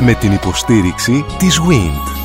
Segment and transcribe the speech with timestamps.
[0.00, 2.16] με την υποστήριξη της WIND.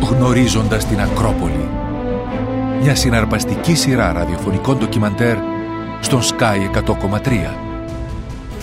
[0.00, 1.68] Γνωρίζοντας την Ακρόπολη.
[2.82, 5.36] Μια συναρπαστική σειρά ραδιοφωνικών ντοκιμαντέρ
[6.00, 7.65] στον Sky 100,3.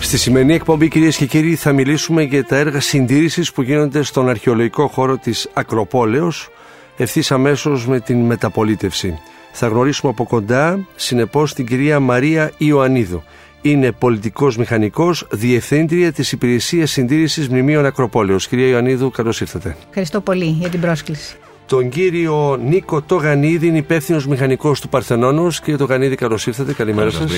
[0.04, 4.28] Στη σημερινή εκπομπή, κυρίες και κύριοι, θα μιλήσουμε για τα έργα συντήρησης που γίνονται στον
[4.28, 6.48] αρχαιολογικό χώρο της Ακροπόλεως,
[6.96, 9.18] ευθύς αμέσως με την μεταπολίτευση.
[9.52, 13.22] Θα γνωρίσουμε από κοντά, συνεπώς, την κυρία Μαρία Ιωαννίδου.
[13.62, 18.48] Είναι πολιτικός μηχανικός, διευθύντρια της Υπηρεσίας Συντήρησης Μνημείων Ακροπόλεως.
[18.48, 19.76] Κυρία Ιωαννίδου, καλώς ήρθατε.
[19.88, 21.36] Ευχαριστώ πολύ για την πρόσκληση.
[21.66, 25.60] Τον κύριο Νίκο Τογανίδη, είναι υπεύθυνος μηχανικός του Παρθενώνος.
[25.60, 26.72] Κύριε Τογανίδη, καλώς ήρθατε.
[26.72, 27.32] Καλημέρα σας.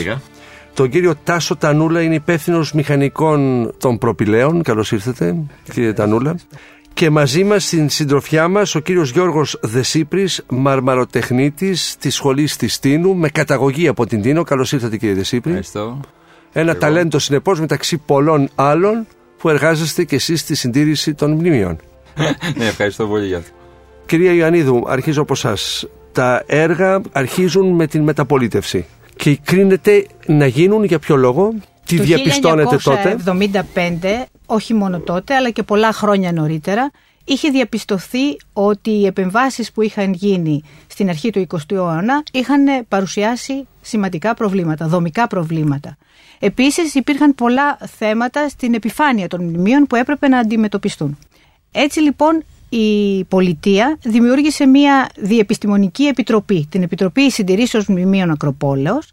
[0.76, 4.62] Τον κύριο Τάσο Τανούλα είναι υπεύθυνος μηχανικών των προπηλαίων.
[4.62, 5.36] Καλώς ήρθατε,
[5.72, 6.36] κύριε Τανούλα.
[6.94, 13.14] Και μαζί μας στην συντροφιά μας ο κύριος Γιώργος Δεσίπρης, μαρμαροτεχνίτης της σχολής της Τίνου,
[13.14, 14.42] με καταγωγή από την Τίνο.
[14.42, 15.50] Καλώς ήρθατε, κύριε Δεσίπρη.
[15.50, 16.00] Ευχαριστώ.
[16.52, 16.80] Ένα Εγώ.
[16.80, 19.06] ταλέντο συνεπώς μεταξύ πολλών άλλων
[19.38, 21.76] που εργάζεστε κι εσείς στη συντήρηση των μνημείων.
[22.56, 23.50] ναι, ευχαριστώ πολύ για αυτό.
[24.06, 25.56] Κυρία Ιωαννίδου, αρχίζω από εσά.
[26.12, 28.86] Τα έργα αρχίζουν με την μεταπολίτευση
[29.16, 31.54] και κρίνεται να γίνουν για ποιο λόγο,
[31.86, 33.38] τι το διαπιστώνετε τότε; Το
[33.74, 36.90] 1975, όχι μόνο τότε, αλλά και πολλά χρόνια νωρίτερα,
[37.24, 43.66] είχε διαπιστωθεί ότι οι επεμβάσεις που είχαν γίνει στην αρχή του 20ου αιώνα είχαν παρουσιάσει
[43.80, 45.96] σημαντικά προβλήματα, δομικά προβλήματα.
[46.38, 51.18] Επίσης υπήρχαν πολλά θέματα στην επιφάνεια των μνημείων που έπρεπε να αντιμετωπιστούν.
[51.72, 59.12] Έτσι λοιπόν η πολιτεία δημιούργησε μια διεπιστημονική επιτροπή, την Επιτροπή Συντηρήσεως Μνημείων Ακροπόλεως,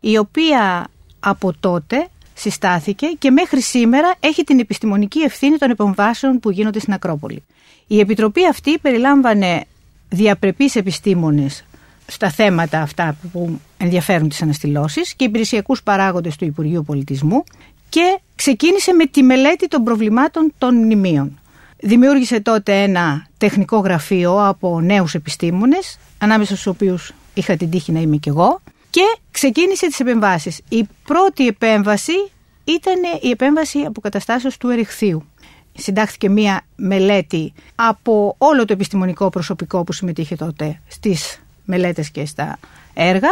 [0.00, 0.86] η οποία
[1.20, 6.92] από τότε συστάθηκε και μέχρι σήμερα έχει την επιστημονική ευθύνη των επεμβάσεων που γίνονται στην
[6.92, 7.42] Ακρόπολη.
[7.86, 9.64] Η Επιτροπή αυτή περιλάμβανε
[10.08, 11.64] διαπρεπείς επιστήμονες
[12.06, 17.44] στα θέματα αυτά που ενδιαφέρουν τις αναστηλώσεις και υπηρεσιακούς παράγοντες του Υπουργείου Πολιτισμού
[17.88, 21.38] και ξεκίνησε με τη μελέτη των προβλημάτων των μνημείων.
[21.80, 28.00] Δημιούργησε τότε ένα τεχνικό γραφείο από νέους επιστήμονες, ανάμεσα στους οποίους είχα την τύχη να
[28.00, 30.60] είμαι κι εγώ, και ξεκίνησε τις επεμβάσεις.
[30.68, 32.30] Η πρώτη επέμβαση
[32.64, 35.24] ήταν η επέμβαση αποκαταστάσεως του Ερυχθείου.
[35.72, 42.58] Συντάχθηκε μία μελέτη από όλο το επιστημονικό προσωπικό που συμμετείχε τότε στις μελέτες και στα
[42.94, 43.28] έργα,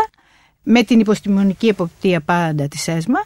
[0.62, 3.24] με την υποστημονική εποπτεία πάντα της ΕΣΜΑ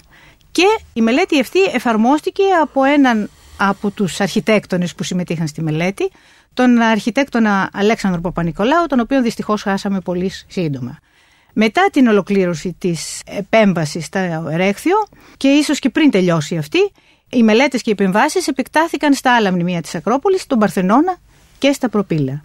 [0.50, 3.30] και η μελέτη αυτή εφαρμόστηκε από έναν
[3.62, 6.10] από τους αρχιτέκτονες που συμμετείχαν στη μελέτη,
[6.54, 10.98] τον αρχιτέκτονα Αλέξανδρο Παπα-Νικολάου, τον οποίο δυστυχώς χάσαμε πολύ σύντομα.
[11.53, 14.97] Μετά την ολοκλήρωση της επέμβασης στα Ερέχθιο
[15.37, 16.93] και ίσως και πριν τελειώσει αυτή,
[17.31, 21.16] οι μελέτες και οι επεμβάσεις επεκτάθηκαν στα άλλα μνημεία της Ακρόπολης, στον Παρθενώνα
[21.59, 22.44] και στα Προπύλα.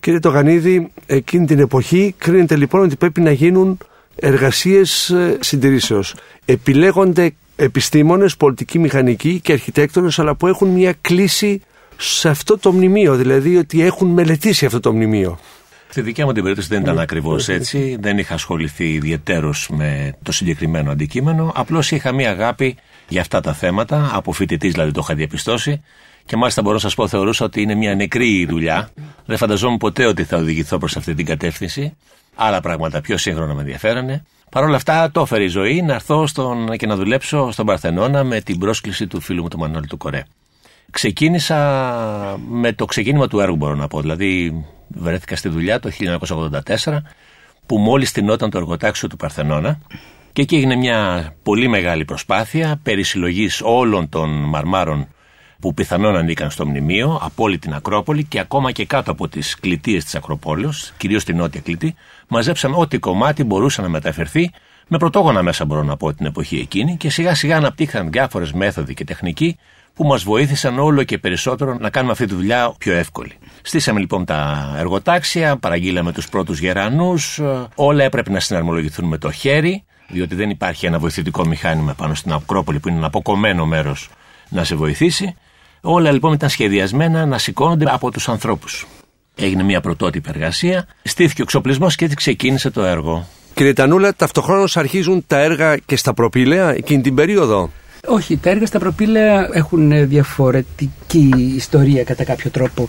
[0.00, 3.78] Κύριε Τογανίδη, εκείνη την εποχή κρίνεται λοιπόν ότι πρέπει να γίνουν
[4.16, 6.14] εργασίες ε, συντηρήσεως.
[6.44, 11.62] Επιλέγονται επιστήμονες, πολιτικοί μηχανικοί και αρχιτέκτονες αλλά που έχουν μια κλίση
[11.96, 15.38] σε αυτό το μνημείο, δηλαδή ότι έχουν μελετήσει αυτό το μνημείο.
[15.88, 17.96] Στη δικιά μου την περίπτωση δεν ήταν ακριβώς έτσι.
[18.00, 21.52] Δεν είχα ασχοληθεί ιδιαίτερω με το συγκεκριμένο αντικείμενο.
[21.54, 22.76] Απλώς είχα μία αγάπη
[23.08, 24.10] για αυτά τα θέματα.
[24.12, 25.82] Από φοιτητής δηλαδή το είχα διαπιστώσει.
[26.24, 28.90] Και μάλιστα μπορώ να σας πω, θεωρούσα ότι είναι μια νεκρή δουλειά.
[29.24, 31.96] Δεν φανταζόμουν ποτέ ότι θα οδηγηθώ προς αυτή την κατεύθυνση.
[32.34, 34.24] Άλλα πράγματα πιο σύγχρονα με ενδιαφέρανε.
[34.52, 38.24] Παρ' όλα αυτά, το έφερε η ζωή να έρθω στον, και να δουλέψω στον Παρθενώνα
[38.24, 40.22] με την πρόσκληση του φίλου μου του Μανώλη του Κορέ.
[40.90, 41.58] Ξεκίνησα
[42.48, 44.00] με το ξεκίνημα του έργου, μπορώ να πω.
[44.00, 45.90] Δηλαδή, βρέθηκα στη δουλειά το
[46.84, 46.98] 1984,
[47.66, 49.78] που μόλις τεινόταν το εργοτάξιο του Παρθενώνα.
[50.32, 53.04] Και εκεί έγινε μια πολύ μεγάλη προσπάθεια περί
[53.62, 55.08] όλων των μαρμάρων
[55.60, 59.56] που πιθανόν ανήκαν στο μνημείο, από όλη την Ακρόπολη και ακόμα και κάτω από τις
[59.60, 61.94] κλητείες της Ακροπόλεως, κυρίως την νότια κλητή,
[62.32, 64.50] μαζέψαν ό,τι κομμάτι μπορούσε να μεταφερθεί
[64.88, 68.94] με πρωτόγωνα μέσα, μπορώ να πω, την εποχή εκείνη και σιγά σιγά αναπτύχθηκαν διάφορες μέθοδοι
[68.94, 69.58] και τεχνικοί
[69.94, 73.32] που μας βοήθησαν όλο και περισσότερο να κάνουμε αυτή τη δουλειά πιο εύκολη.
[73.62, 77.40] Στήσαμε λοιπόν τα εργοτάξια, παραγγείλαμε τους πρώτους γερανούς,
[77.74, 82.32] όλα έπρεπε να συναρμολογηθούν με το χέρι, διότι δεν υπάρχει ένα βοηθητικό μηχάνημα πάνω στην
[82.32, 84.10] Ακρόπολη που είναι ένα αποκομμένο μέρος
[84.48, 85.34] να σε βοηθήσει.
[85.80, 88.86] Όλα λοιπόν ήταν σχεδιασμένα να σηκώνονται από τους ανθρώπους.
[89.34, 93.26] Έγινε μια πρωτότυπη εργασία, στήθηκε ο εξοπλισμός και έτσι ξεκίνησε το έργο.
[93.54, 97.70] Κύριε Τανούλα, ταυτοχρόνως αρχίζουν τα έργα και στα προπήλαια εκείνη την περίοδο;
[98.06, 102.86] Όχι, τα έργα στα προπήλαια έχουν διαφορετική ιστορία κατά κάποιο τρόπο.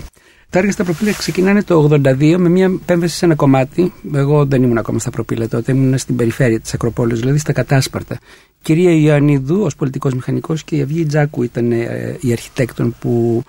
[0.50, 3.94] Τα έργα στα προπήλαια ξεκινάνε το 82 με μια επέμβαση σε ένα κομμάτι.
[4.14, 8.18] Εγώ δεν ήμουν ακόμα στα προπήλαια τότε, ήμουν στην περιφέρεια της Ακροπόλεως, δηλαδή στα κατάσπαρτα.
[8.62, 13.44] κυρία Ιωαννίδου, ως πολιτικός μηχανικός, και η Αυγή Τζάκου ήταν ε, η αρχιτέκτον που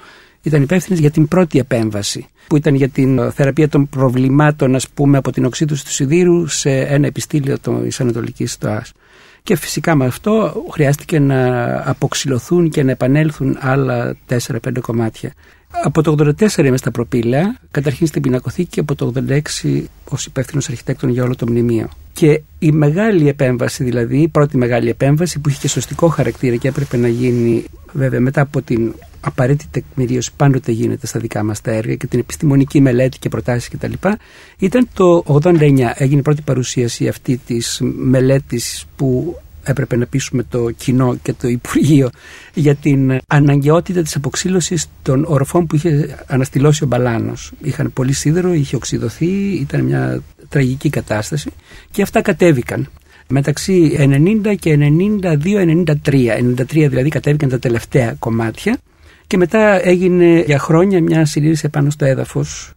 [0.44, 5.19] ήταν υπεύθυνε για την πρώτη επέμβαση, που ήταν για την θεραπεία των προβλημάτων, ας πούμε,
[5.19, 8.93] από την οξύδωση του σιδήρου σε ένα επιστήλιο της Ανατολικής Στοάς.
[9.43, 15.32] Και φυσικά με αυτό χρειάστηκε να αποξυλωθούν και να επανέλθουν άλλα 4-5 κομμάτια.
[15.82, 19.12] Από το 84 είμαι στα προπήλαια, καταρχήν στην πινακοθήκη και από το
[19.65, 21.88] 86 ως υπεύθυνος αρχιτέκτον για όλο το μνημείο.
[22.12, 26.69] Και η μεγάλη επέμβαση, δηλαδή η πρώτη μεγάλη επέμβαση που είχε και σωστικό χαρακτήρα και
[26.69, 31.71] έπρεπε να γίνει βέβαια μετά από την απαραίτητη τεκμηρίωση πάντοτε γίνεται στα δικά μας τα
[31.71, 33.93] έργα και την επιστημονική μελέτη και προτάσεις κτλ.
[34.59, 40.70] Ήταν το 89, έγινε η πρώτη παρουσίαση αυτή της μελέτης που έπρεπε να πείσουμε το
[40.70, 42.11] κοινό και το Υπουργείο
[42.55, 47.52] για την αναγκαιότητα της αποξήλωσης των ορφών που είχε αναστηλώσει ο Μπαλάνος.
[47.62, 49.26] Είχαν πολύ σίδερο, είχε οξυδωθεί,
[49.61, 51.50] ήταν μια τραγική κατάσταση
[51.90, 52.88] και αυτά κατέβηκαν.
[53.28, 53.96] Μεταξύ
[54.44, 54.78] 90 και
[55.22, 58.78] 92-93, 93 δηλαδή κατέβηκαν τα τελευταία κομμάτια
[59.26, 62.74] και μετά έγινε για χρόνια μια συλλήρηση επάνω στο έδαφος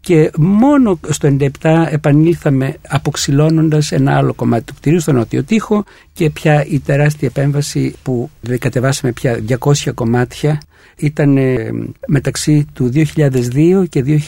[0.00, 6.30] και μόνο στο 97 επανήλθαμε αποξυλώνοντας ένα άλλο κομμάτι του κτηρίου στο νότιο τοίχο και
[6.30, 10.60] πια η τεράστια επέμβαση που δηλαδή κατεβάσαμε πια 200 κομμάτια
[10.98, 11.70] ήταν ε,
[12.06, 14.20] μεταξύ του 2002 και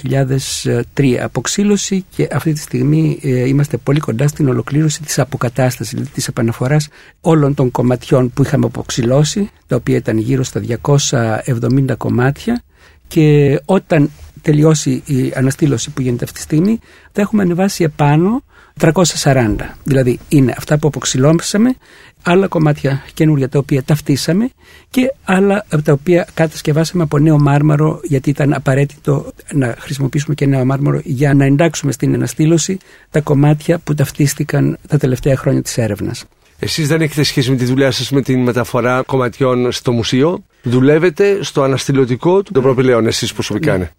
[0.94, 6.10] 2003 αποξήλωση και αυτή τη στιγμή ε, είμαστε πολύ κοντά στην ολοκλήρωση της αποκατάστασης, δηλαδή
[6.10, 6.88] της επαναφοράς
[7.20, 12.62] όλων των κομματιών που είχαμε αποξυλώσει, τα οποία ήταν γύρω στα 270 κομμάτια.
[13.08, 14.10] Και όταν
[14.42, 16.78] τελειώσει η αναστήλωση που γίνεται αυτή τη στιγμή,
[17.12, 18.42] θα έχουμε ανεβάσει επάνω
[18.80, 19.56] 340.
[19.84, 21.74] Δηλαδή είναι αυτά που αποξηλώσαμε,
[22.22, 24.50] άλλα κομμάτια καινούργια τα οποία ταυτίσαμε
[24.90, 30.64] και άλλα τα οποία κατασκευάσαμε από νέο μάρμαρο γιατί ήταν απαραίτητο να χρησιμοποιήσουμε και νέο
[30.64, 32.78] μάρμαρο για να εντάξουμε στην αναστήλωση
[33.10, 36.24] τα κομμάτια που ταυτίστηκαν τα τελευταία χρόνια της έρευνας.
[36.58, 41.42] Εσείς δεν έχετε σχέση με τη δουλειά σας με την μεταφορά κομματιών στο μουσείο; Δουλεύετε
[41.42, 43.78] στο αναστηλωτικό του προπηλαίων εσείς προσωπικά.
[43.78, 43.90] Ναι.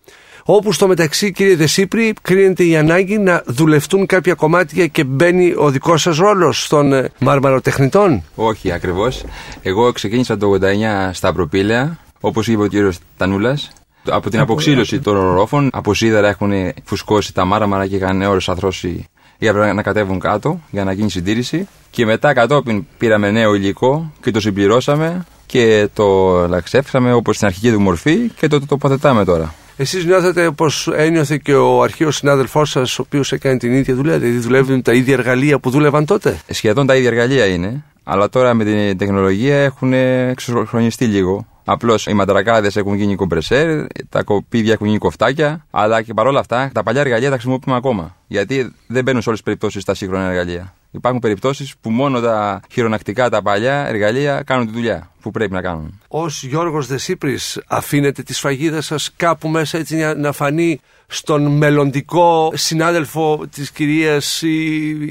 [0.46, 5.70] Όπου στο μεταξύ, κύριε Δεσίπρη, κρίνεται η ανάγκη να δουλευτούν κάποια κομμάτια και μπαίνει ο
[5.70, 9.24] δικός σας ρόλος στον ε, μάρμαρο τεχνητών; Όχι, ακριβώς.
[9.62, 13.72] Εγώ ξεκίνησα το 89 στα προπήλαια, όπως είπε ο κύριος Τανούλας.
[14.10, 16.52] Από την αποξήλωση των ορόφων, από σίδερα έχουν
[16.84, 19.06] φουσκώσει τα μάρμαρα και είχαν ώρε αθρώσει
[19.38, 21.68] για να κατέβουν κάτω για να γίνει συντήρηση.
[21.90, 27.72] Και μετά κατόπιν πήραμε νέο υλικό και το συμπληρώσαμε και το λαξεύσαμε όπως στην αρχική
[27.72, 29.54] του μορφή και το τοποθετάμε τώρα.
[29.78, 30.66] Εσείς νιώθετε όπω
[30.96, 34.94] ένιωθε και ο αρχαίος συνάδελφός σας, ο οποίος έκανε την ίδια δουλειά, δηλαδή δουλεύουν τα
[34.94, 39.58] ίδια εργαλεία που δούλευαν τότε; Σχεδόν τα ίδια εργαλεία είναι, αλλά τώρα με την τεχνολογία
[39.58, 41.46] έχουν εξοχρονιστεί λίγο.
[41.66, 46.70] Απλώς οι μαντρακάδε έχουν γίνει κομπρεσέρ, τα κοπίδια έχουν γίνει κοφτάκια, αλλά και παρόλα αυτά
[46.74, 48.16] τα παλιά εργαλεία τα χρησιμοποιούμε ακόμα.
[48.28, 50.74] Γιατί δεν μπαίνουν σε όλες τις περιπτώσεις τα σύγχρονα εργαλεία.
[50.92, 55.62] Υπάρχουν περιπτώσεις που μόνο τα χειρονακτικά, τα παλιά εργαλεία κάνουν τη δουλειά που πρέπει να
[55.62, 56.00] κάνουν.
[56.08, 60.80] Ω Γιώργος Δεσίπρης, αφήνετε τη σφαγίδα σας κάπου μέσα έτσι να φανεί
[61.14, 64.44] στον μελλοντικό συνάδελφο της κυρίας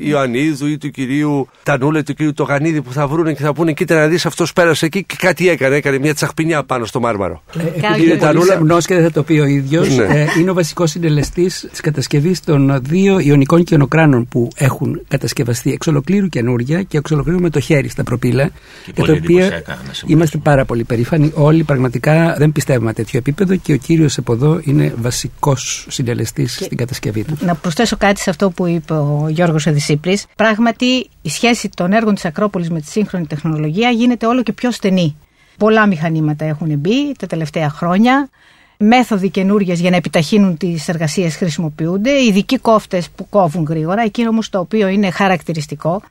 [0.02, 3.72] Ιωαννίδου ή του κυρίου Τανούλα ή του κυρίου Τογανίδη που θα βρουν και θα πούνε
[3.72, 7.42] κοίτα να δεις αυτός πέρασε εκεί και κάτι έκανε, έκανε μια τσαχπινιά πάνω στο μάρμαρο.
[7.58, 8.80] Ε, Επειδή Τανούλα...
[8.80, 10.04] και δεν θα το πει ο ίδιος, ναι.
[10.04, 15.86] ε, είναι ο βασικός συντελεστής της κατασκευής των δύο ιονικών κοινοκράνων που έχουν κατασκευαστεί εξ
[15.86, 18.50] ολοκλήρου καινούρια και εξ ολοκλήρου με το χέρι στα προπήλα
[18.92, 19.62] και τα οποία
[20.06, 21.32] είμαστε πάρα πολύ περήφανοι.
[21.34, 26.76] Όλοι πραγματικά δεν πιστεύουμε τέτοιο επίπεδο και ο κύριος από εδώ είναι βασικός συντελεστής στην
[26.76, 27.36] κατασκευή του.
[27.40, 30.18] Να προσθέσω κάτι σε αυτό που είπε ο Γιώργος Εδησίπρη.
[30.36, 34.70] Πράγματι, η σχέση των έργων της Ακρόπολης με τη σύγχρονη τεχνολογία γίνεται όλο και πιο
[34.70, 35.16] στενή.
[35.56, 38.28] Πολλά μηχανήματα έχουν μπει τα τελευταία χρόνια.
[38.82, 42.10] Μέθοδοι καινούργιες για να επιταχύνουν τις εργασίες χρησιμοποιούνται.
[42.10, 44.02] Ειδικοί κόφτες που κόβουν γρήγορα.
[44.02, 46.02] Εκείνο όμως το οποίο είναι χαρακτηριστικό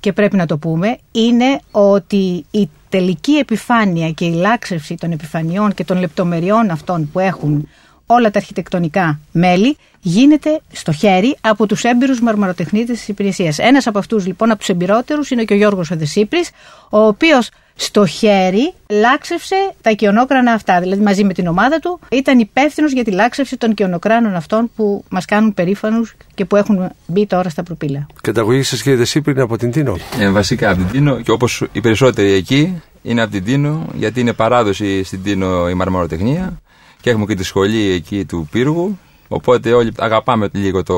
[0.00, 5.74] και πρέπει να το πούμε είναι ότι η τελική επιφάνεια και η λάξευση των επιφανειών
[5.74, 7.68] και των λεπτομεριών αυτών που έχουν
[8.06, 13.58] όλα τα αρχιτεκτονικά μέλη γίνεται στο χέρι από τους έμπειρους μαρμαροτεχνίτες της υπηρεσίας.
[13.58, 16.50] Ένας από αυτούς λοιπόν από τους εμπειρότερους είναι και ο Γιώργος Οδεσίπρης,
[16.90, 20.80] ο οποίος στο χέρι λάξευσε τα κοιονόκρανα αυτά.
[20.80, 25.04] Δηλαδή μαζί με την ομάδα του ήταν υπεύθυνος για τη λάξευση των κοιονοκράνων αυτών που
[25.08, 28.06] μας κάνουν περήφανους και που έχουν μπει τώρα στα προπύλα.
[28.22, 29.96] Καταγωγή σα κύριε Δεσίπρη είναι από την Τίνο.
[30.18, 34.20] Ε, βασικά από την Τίνο και όπως οι περισσότεροι εκεί είναι από την Τίνο γιατί
[34.20, 36.60] είναι παράδοση στην Τίνο η μαρμαροτεχνία
[37.00, 38.98] και έχουμε και τη σχολή εκεί του πύργου.
[39.28, 40.96] Οπότε όλοι αγαπάμε λίγο το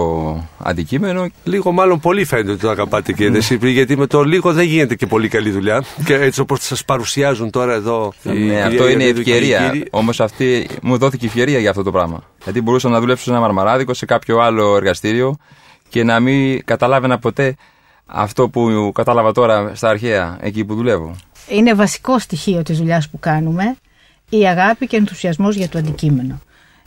[0.59, 1.27] αντικείμενο.
[1.45, 4.95] Λίγο, μάλλον πολύ φαίνεται ότι το αγαπάτε κύριε Δεσίπρη, γιατί με το λίγο δεν γίνεται
[4.95, 5.85] και πολύ καλή δουλειά.
[6.05, 8.13] Και έτσι όπως σας παρουσιάζουν τώρα εδώ.
[8.23, 9.73] Ναι, αυτό είναι η ευκαιρία.
[9.91, 12.23] Όμως αυτή μου δόθηκε ευκαιρία για αυτό το πράγμα.
[12.45, 15.37] Γιατί μπορούσα να δουλέψω σε ένα μαρμαράδικο, σε κάποιο άλλο εργαστήριο
[15.89, 17.57] και να μην καταλάβαινα ποτέ
[18.07, 21.17] αυτό που κατάλαβα τώρα στα αρχαία, εκεί που δουλεύω.
[21.49, 23.77] Είναι βασικό στοιχείο της δουλειάς που κάνουμε
[24.29, 26.41] η αγάπη και ο ενθουσιασμός για το αντικείμενο.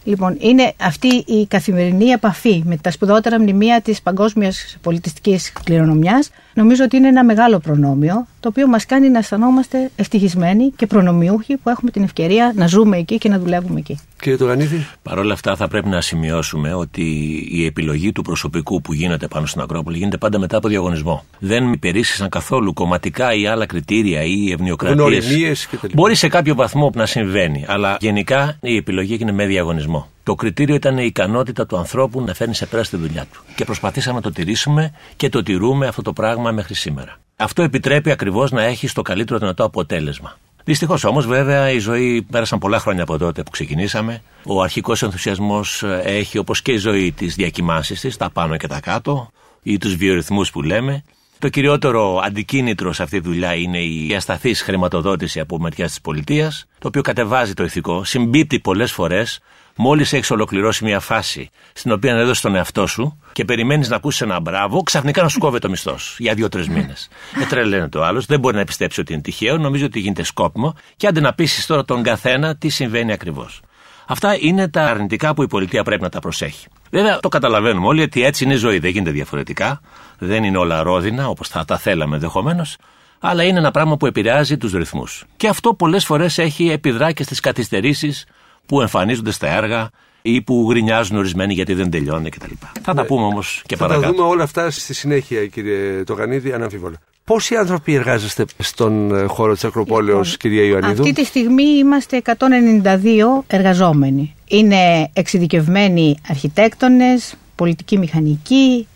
[0.03, 6.29] Λοιπόν, είναι αυτή η καθημερινή επαφή με τα σπουδότερα μνημεία της παγκόσμιας πολιτιστικής κληρονομιάς.
[6.53, 11.57] Νομίζω ότι είναι ένα μεγάλο προνόμιο, το οποίο μας κάνει να αισθανόμαστε ευτυχισμένοι και προνομιούχοι
[11.57, 13.99] που έχουμε την ευκαιρία να ζούμε εκεί και να δουλεύουμε εκεί.
[14.23, 14.87] Κύριε Τογανίδη.
[15.03, 17.03] Παρ' όλα αυτά, θα πρέπει να σημειώσουμε ότι
[17.51, 21.25] η επιλογή του προσωπικού που γίνεται πάνω στην Ακρόπολη γίνεται πάντα μετά από διαγωνισμό.
[21.39, 25.69] Δεν υπερίσχυσαν καθόλου κομματικά ή άλλα κριτήρια ή ευνοιοκρατίες.
[25.93, 30.09] Μπορεί σε κάποιο βαθμό να συμβαίνει, αλλά γενικά η επιλογή έγινε με διαγωνισμό.
[30.23, 33.43] Το κριτήριο ήταν η ικανότητα του ανθρώπου να φέρνει σε πέρα στη δουλειά του.
[33.55, 37.19] Και προσπαθήσαμε να το τηρήσουμε και το τηρούμε αυτό το πράγμα μέχρι σήμερα.
[37.35, 40.37] Αυτό επιτρέπει ακριβώς να έχει το καλύτερο δυνατό αποτέλεσμα.
[40.63, 44.21] Δυστυχώς όμως, βέβαια, η ζωή πέρασαν πολλά χρόνια από τότε που ξεκινήσαμε.
[44.45, 48.67] Ο αρχικός ενθουσιασμός ε, έχει, όπως και η ζωή, τις διακοιμάσει της, τα πάνω και
[48.67, 49.31] τα κάτω,
[49.63, 51.03] ή τους βιορυθμούς που λέμε.
[51.39, 56.65] Το κυριότερο αντικίνητρο σε αυτή τη δουλειά είναι η ασταθής χρηματοδότηση από μεριά της πολιτείας,
[56.79, 59.39] το οποίο κατεβάζει το ηθικό, συμπίπτει πολλές φορές
[59.75, 64.21] Μόλις έχεις ολοκληρώσει μια φάση στην οποία έδωσες τον εαυτό σου και περιμένεις να ακούσεις
[64.21, 67.07] ένα μπράβο, ξαφνικά να σου κόβει το μισθός σου για δύο-τρεις μήνες.
[67.41, 70.75] Ε, τρελαίνεται ο άλλος, δεν μπορεί να πιστέψει ότι είναι τυχαίο, νομίζω ότι γίνεται σκόπιμο
[70.95, 73.61] και άντε να πείσεις τώρα τον καθένα τι συμβαίνει ακριβώς.
[74.07, 76.67] Αυτά είναι τα αρνητικά που η πολιτεία πρέπει να τα προσέχει.
[76.91, 79.81] Βέβαια, το καταλαβαίνουμε όλοι ότι έτσι είναι η ζωή, δεν γίνεται διαφορετικά.
[80.17, 82.77] Δεν είναι όλα ρόδινα όπως θα τα θέλαμε ενδεχομένως,
[83.19, 85.25] αλλά είναι ένα πράγμα που επηρεάζει τους ρυθμούς.
[85.37, 88.25] Και αυτό πολλές φορές έχει επιδρά και στις καθυστερήσεις
[88.65, 89.89] που εμφανίζονται στα έργα
[90.21, 92.51] ή που γρινιάζουν ορισμένοι γιατί δεν τελειώνει κτλ.
[92.81, 93.07] Θα τα ναι.
[93.07, 94.07] πούμε όμως και θα παρακάτω.
[94.07, 96.95] Θα τα δούμε όλα αυτά στη συνέχεια, κύριε Τογανίδη, αναμφίβολα.
[97.25, 102.21] Πόσοι άνθρωποι εργάζεστε στον ε, χώρο της Ακροπόλεως, λοιπόν, κυρία Ιωαννίδου; Αυτή τη στιγμή είμαστε
[102.25, 104.35] 192 εργαζόμενοι.
[104.47, 108.87] Είναι εξειδικευμένοι αρχιτέκτονες, πολιτικοί μηχανικοί,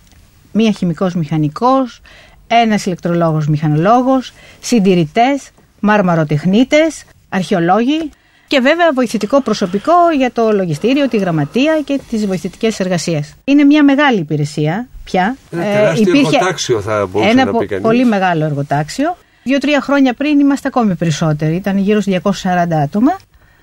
[0.51, 2.01] μία χημικός μηχανικός,
[2.47, 8.09] ένας ηλεκτρολόγος μηχανολόγος, συντηρητές, μάρμαροτεχνίτες, αρχαιολόγοι
[8.47, 13.33] και βέβαια βοηθητικό προσωπικό για το λογιστήριο, τη γραμματεία και τις βοηθητικές εργασίες.
[13.43, 15.35] Είναι μια μεγάλη υπηρεσία πια.
[15.51, 17.83] Ένα ε, τεράστιο υπήρχε εργοτάξιο θα μπορούσε ένα να πει κανείς.
[17.83, 19.17] πολύ μεγάλο εργοτάξιο.
[19.43, 21.55] Δύο-τρία χρόνια πριν είμαστε ακόμη περισσότεροι.
[21.55, 23.17] Ήταν γύρω στους 240 άτομα.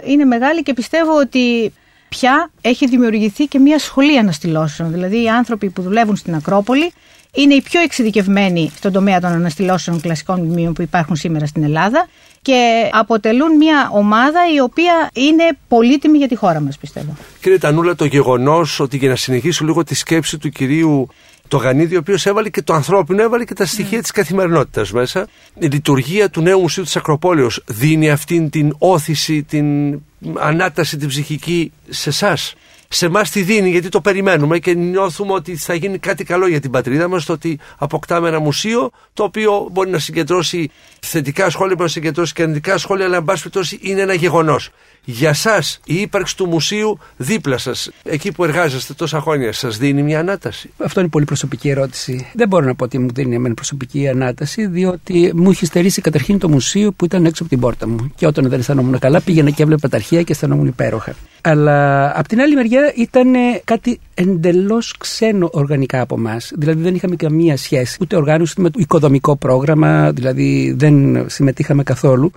[0.04, 1.72] Είναι μεγάλη και πιστεύω ότι
[2.08, 4.90] πια έχει δημιουργηθεί και μια σχολή αναστηλώσεων.
[4.90, 6.92] Δηλαδή οι άνθρωποι που δουλεύουν στην Ακρόπολη
[7.34, 12.08] είναι οι πιο εξειδικευμένοι στον τομέα των αναστηλώσεων κλασικών μνημείων που υπάρχουν σήμερα στην Ελλάδα
[12.44, 17.16] και αποτελούν μια ομάδα η οποία είναι πολύτιμη για τη χώρα μας πιστεύω.
[17.40, 21.08] Κύριε Τανούλα, το γεγονός ότι για να συνεχίσω λίγο τη σκέψη του κυρίου
[21.48, 24.02] το Γανίδη, ο οποίος έβαλε και το ανθρώπινο, έβαλε και τα στοιχεία mm.
[24.02, 25.26] της καθημερινότητας μέσα.
[25.58, 30.00] Η λειτουργία του νέου Μουσείου της Ακροπόλεως δίνει αυτήν την όθηση, την
[30.38, 32.54] ανάταση την ψυχική σε εσάς;
[32.88, 36.60] Σε εμάς τη δίνει γιατί το περιμένουμε και νιώθουμε ότι θα γίνει κάτι καλό για
[36.60, 37.24] την πατρίδα μας.
[37.24, 42.32] Το ότι αποκτάμε ένα μουσείο το οποίο μπορεί να συγκεντρώσει θετικά σχόλια, μπορεί να συγκεντρώσει
[42.32, 44.70] και αρνητικά σχόλια, αλλά εν πάση περιπτώσει είναι ένα γεγονός.
[45.04, 50.02] Για εσά η ύπαρξη του μουσείου δίπλα σας, εκεί που εργάζεστε τόσα χρόνια, σας δίνει
[50.02, 52.26] μια ανάταση; Αυτό είναι πολύ προσωπική ερώτηση.
[52.34, 56.38] Δεν μπορώ να πω ότι μου δίνει μια προσωπική ανάταση, διότι μου έχει στερήσει καταρχήν
[56.38, 58.12] το μουσείο που ήταν έξω από την πόρτα μου.
[58.16, 61.14] Και όταν δεν αισθανόμουν καλά, πήγαινα και έβλεπα τα αρχεία και αισθανόμουν υπέροχα.
[61.40, 63.32] Αλλά από την άλλη μεριά ήταν
[63.64, 66.52] κάτι εντελώς ξένο οργανικά από εμάς.
[66.56, 72.32] Δηλαδή δεν είχαμε καμία σχέση ούτε οργάνωση με το οικοδομικό πρόγραμμα, δηλαδή δεν συμμετείχαμε καθόλου.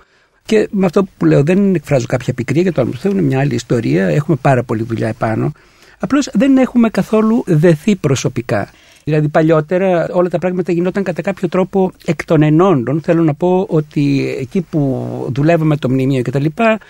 [0.48, 2.92] Και με αυτό που λέω δεν εκφράζω κάποια πικρία για το άλλο.
[3.04, 4.06] είναι μια άλλη ιστορία.
[4.06, 5.52] Έχουμε πάρα πολλή δουλειά επάνω.
[5.98, 8.70] Απλώς δεν έχουμε καθόλου δεθεί προσωπικά.
[9.04, 13.00] Δηλαδή παλιότερα όλα τα πράγματα γινόταν κατά κάποιο τρόπο εκ των ενόντων.
[13.00, 16.44] Θέλω να πω ότι εκεί που δουλεύαμε το μνημείο κτλ.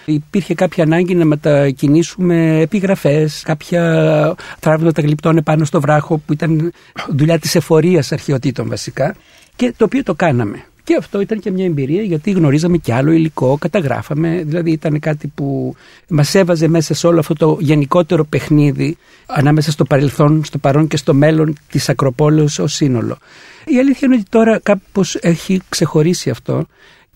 [0.04, 3.82] υπήρχε κάποια ανάγκη να μετακινήσουμε επιγραφές, κάποια
[4.58, 6.72] θράβηματα τα γλυπτών πάνω στο βράχο που ήταν
[7.08, 9.14] δουλειά της εφορίας αρχαιοτήτων βασικά.
[9.56, 10.64] Και το οποίο το κάναμε.
[10.88, 14.42] Και αυτό ήταν και μια εμπειρία γιατί γνωρίζαμε και άλλο υλικό, καταγράφαμε.
[14.46, 15.74] Δηλαδή ήταν κάτι που
[16.08, 20.96] μας έβαζε μέσα σε όλο αυτό το γενικότερο παιχνίδι ανάμεσα στο παρελθόν, στο παρόν και
[20.96, 23.18] στο μέλλον της Ακροπόλεως ως σύνολο.
[23.64, 26.66] Η αλήθεια είναι ότι τώρα κάπως έχει ξεχωρίσει αυτό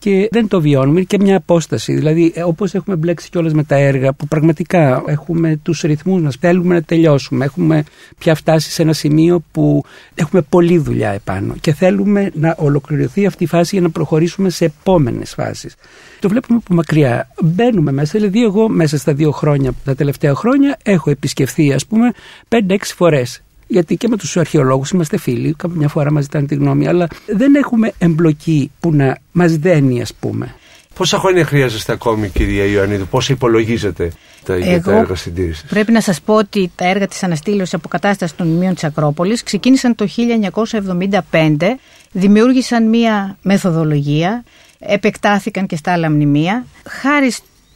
[0.03, 1.95] και δεν το βιώνουμε και μια απόσταση.
[1.95, 6.37] Δηλαδή, ε, όπως έχουμε μπλέξει κιόλας με τα έργα που πραγματικά έχουμε τους ρυθμούς μας,
[6.37, 7.45] θέλουμε να τελειώσουμε.
[7.45, 7.85] Έχουμε
[8.19, 13.45] πια φτάσει σε ένα σημείο που έχουμε πολλή δουλειά επάνω και θέλουμε να ολοκληρωθεί αυτή
[13.45, 15.75] η φάση για να προχωρήσουμε σε επόμενες φάσεις.
[16.21, 17.29] Το βλέπουμε από μακριά.
[17.43, 22.13] Μπαίνουμε μέσα, δηλαδή, εγώ μέσα στα δύο χρόνια, τα τελευταία χρόνια, έχω επισκεφθεί, ας πούμε,
[22.49, 23.43] 5-6 φορές
[23.73, 27.55] γιατί και με τους αρχαιολόγους είμαστε φίλοι, κάποια φορά μας ζητάνε τη γνώμη, αλλά δεν
[27.55, 30.55] έχουμε εμπλοκή που να μας δένει, ας πούμε.
[30.95, 34.13] Πόσα χρόνια χρειάζεστε ακόμη, κυρία Ιωαννίδου, πώς υπολογίζετε
[34.45, 38.37] τα, Εγώ τα έργα συντήρησης; Πρέπει να σας πω ότι τα έργα της αναστήλωσης αποκατάστασης
[38.37, 41.79] των μνημείων της Ακρόπολης ξεκίνησαν το 1975,
[42.13, 44.45] δημιούργησαν μία μεθοδολογία,
[44.79, 46.67] επεκτάθηκαν και στα άλλα μνημεία.
[46.89, 47.33] Χάρη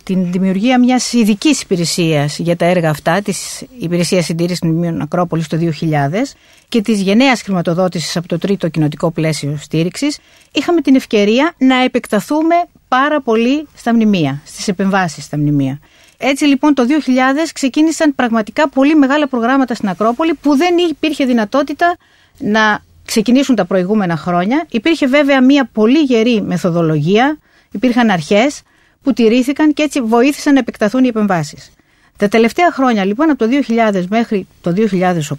[0.07, 5.57] την δημιουργία μιας ειδικής υπηρεσίας για τα έργα αυτά, της Υπηρεσίας Συντήρησης Μνημείων Ακρόπολης το
[5.57, 6.35] 2000
[6.69, 10.19] και της γενναίας χρηματοδότησης από το τρίτο κοινοτικό πλαίσιο στήριξης,
[10.53, 12.55] είχαμε την ευκαιρία να επεκταθούμε
[12.89, 15.79] πάρα πολύ στα μνημεία, στις επεμβάσεις στα μνημεία.
[16.17, 21.97] Έτσι λοιπόν το 2000 ξεκίνησαν πραγματικά πολύ μεγάλα προγράμματα στην Ακρόπολη που δεν υπήρχε δυνατότητα
[22.39, 24.67] να ξεκινήσουν τα προηγούμενα χρόνια.
[24.71, 27.39] Υπήρχε βέβαια μια πολύ γερή μεθοδολογία,
[27.71, 28.63] υπήρχαν αρχές
[29.07, 31.73] που τηρήθηκαν και έτσι βοήθησαν να επεκταθούν οι επεμβάσεις.
[32.17, 33.51] Τα τελευταία χρόνια λοιπόν από το
[33.93, 34.75] 2000 μέχρι το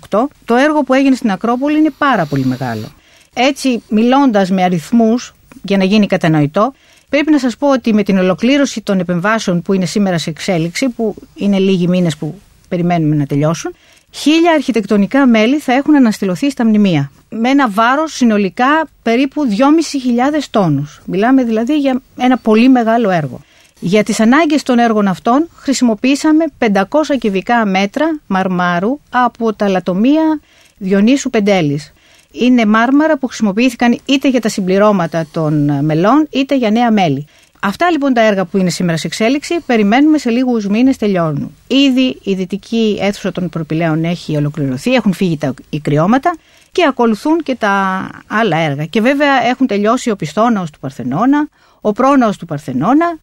[0.10, 2.92] 2008 το έργο που έγινε στην Ακρόπολη είναι πάρα πολύ μεγάλο.
[3.34, 5.34] Έτσι μιλώντας με αριθμούς
[5.64, 6.74] για να γίνει κατανοητό
[7.10, 10.90] Πρέπει να σας πω ότι με την ολοκλήρωση των επεμβάσεων που είναι σήμερα σε εξέλιξη,
[10.90, 13.76] που είναι λίγοι μήνες που περιμένουμε να τελειώσουν,
[14.12, 17.12] χίλια αρχιτεκτονικά μέλη θα έχουν αναστηλωθεί στα μνημεία.
[17.30, 21.02] Με ένα βάρος συνολικά περίπου 2.500 τόνους.
[21.06, 23.42] Μιλάμε δηλαδή για ένα πολύ μεγάλο έργο.
[23.80, 26.82] Για τις ανάγκες των έργων αυτών χρησιμοποίησαμε 500
[27.20, 30.40] κυβικά μέτρα μαρμάρου από τα λατομεία
[30.78, 31.94] Διονύσου Πεντέλης
[32.32, 37.26] είναι μάρμαρα που χρησιμοποιήθηκαν είτε για τα συμπληρώματα των μελών είτε για νέα μέλη.
[37.60, 41.56] Αυτά λοιπόν τα έργα που είναι σήμερα σε εξέλιξη περιμένουμε σε λίγους μήνες τελειώνουν.
[41.68, 46.36] Ήδη η δυτική αίθουσα των προπηλαίων έχει ολοκληρωθεί, έχουν φύγει τα οι κρυώματα
[46.72, 48.86] και ακολουθούν και τα άλλα έργα.
[48.86, 51.48] Και βέβαια έχουν τελειώσει ο πιστόναος του Παρθενώνα,
[51.82, 53.20] ο πρόναος του Παρθενώνα,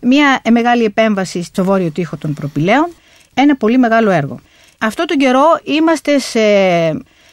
[0.00, 2.88] μια μεγάλη επέμβαση στο βόρειο τοίχο των προπηλαίων,
[3.34, 4.40] ένα πολύ μεγάλο έργο.
[4.78, 6.40] Αυτό τον καιρό είμαστε σε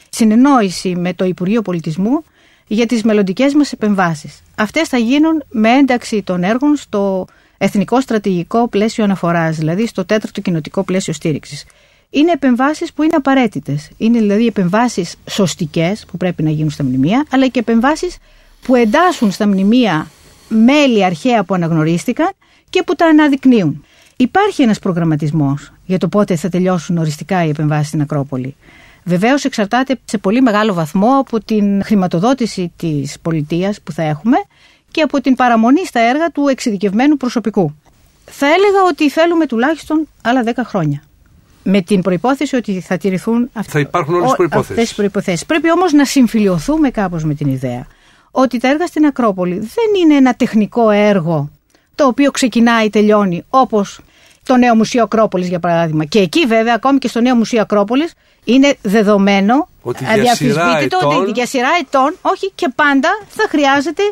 [0.08, 2.24] συνεννόηση με το Υπουργείο Πολιτισμού
[2.66, 4.42] για τις μελλοντικές μας επεμβάσεις.
[4.54, 7.26] Αυτές θα γίνουν με ένταξη των έργων στο
[7.58, 11.64] Εθνικό Στρατηγικό Πλαίσιο Αναφοράς, δηλαδή στο τέταρτο κοινοτικό πλαίσιο στήριξης.
[12.10, 13.90] Είναι επεμβάσεις που είναι απαραίτητες.
[13.96, 18.16] Είναι δηλαδή επεμβάσεις σωστικές που πρέπει να γίνουν στα μνημεία, αλλά και επεμβάσεις
[18.62, 20.10] που εντάσσουν στα μνημεία
[20.48, 22.30] μέλη αρχαία που αναγνωρίστηκαν
[22.74, 23.84] και που τα αναδεικνύουν.
[24.16, 28.56] Υπάρχει ένας προγραμματισμός για το πότε θα τελειώσουν οριστικά οι επεμβάσεις στην Ακρόπολη.
[29.04, 34.36] Βεβαίως εξαρτάται σε πολύ μεγάλο βαθμό από την χρηματοδότηση της πολιτείας που θα έχουμε
[34.90, 37.74] και από την παραμονή στα έργα του εξειδικευμένου προσωπικού.
[38.24, 41.02] Θα έλεγα ότι θέλουμε τουλάχιστον άλλα 10 χρόνια.
[41.62, 45.46] Με την προπόθεση ότι θα τηρηθούν θα υπάρχουν όλες αυτές οι προποθέσει.
[45.46, 47.86] Πρέπει όμως να συμφιλειωθούμε κάπως με την ιδέα
[48.30, 51.50] ότι τα έργα στην Ακρόπολη δεν είναι ένα τεχνικό έργο
[51.94, 54.00] το οποίο ξεκινάει, τελειώνει όπως
[54.42, 56.04] το νέο Μουσείο Ακρόπολης για παράδειγμα.
[56.04, 58.12] Και εκεί βέβαια ακόμη και στο νέο Μουσείο Ακρόπολης
[58.44, 61.16] είναι δεδομένο, ότι για σειρά, ετών...
[61.16, 64.02] ότι για σειρά ετών, όχι και πάντα θα χρειάζεται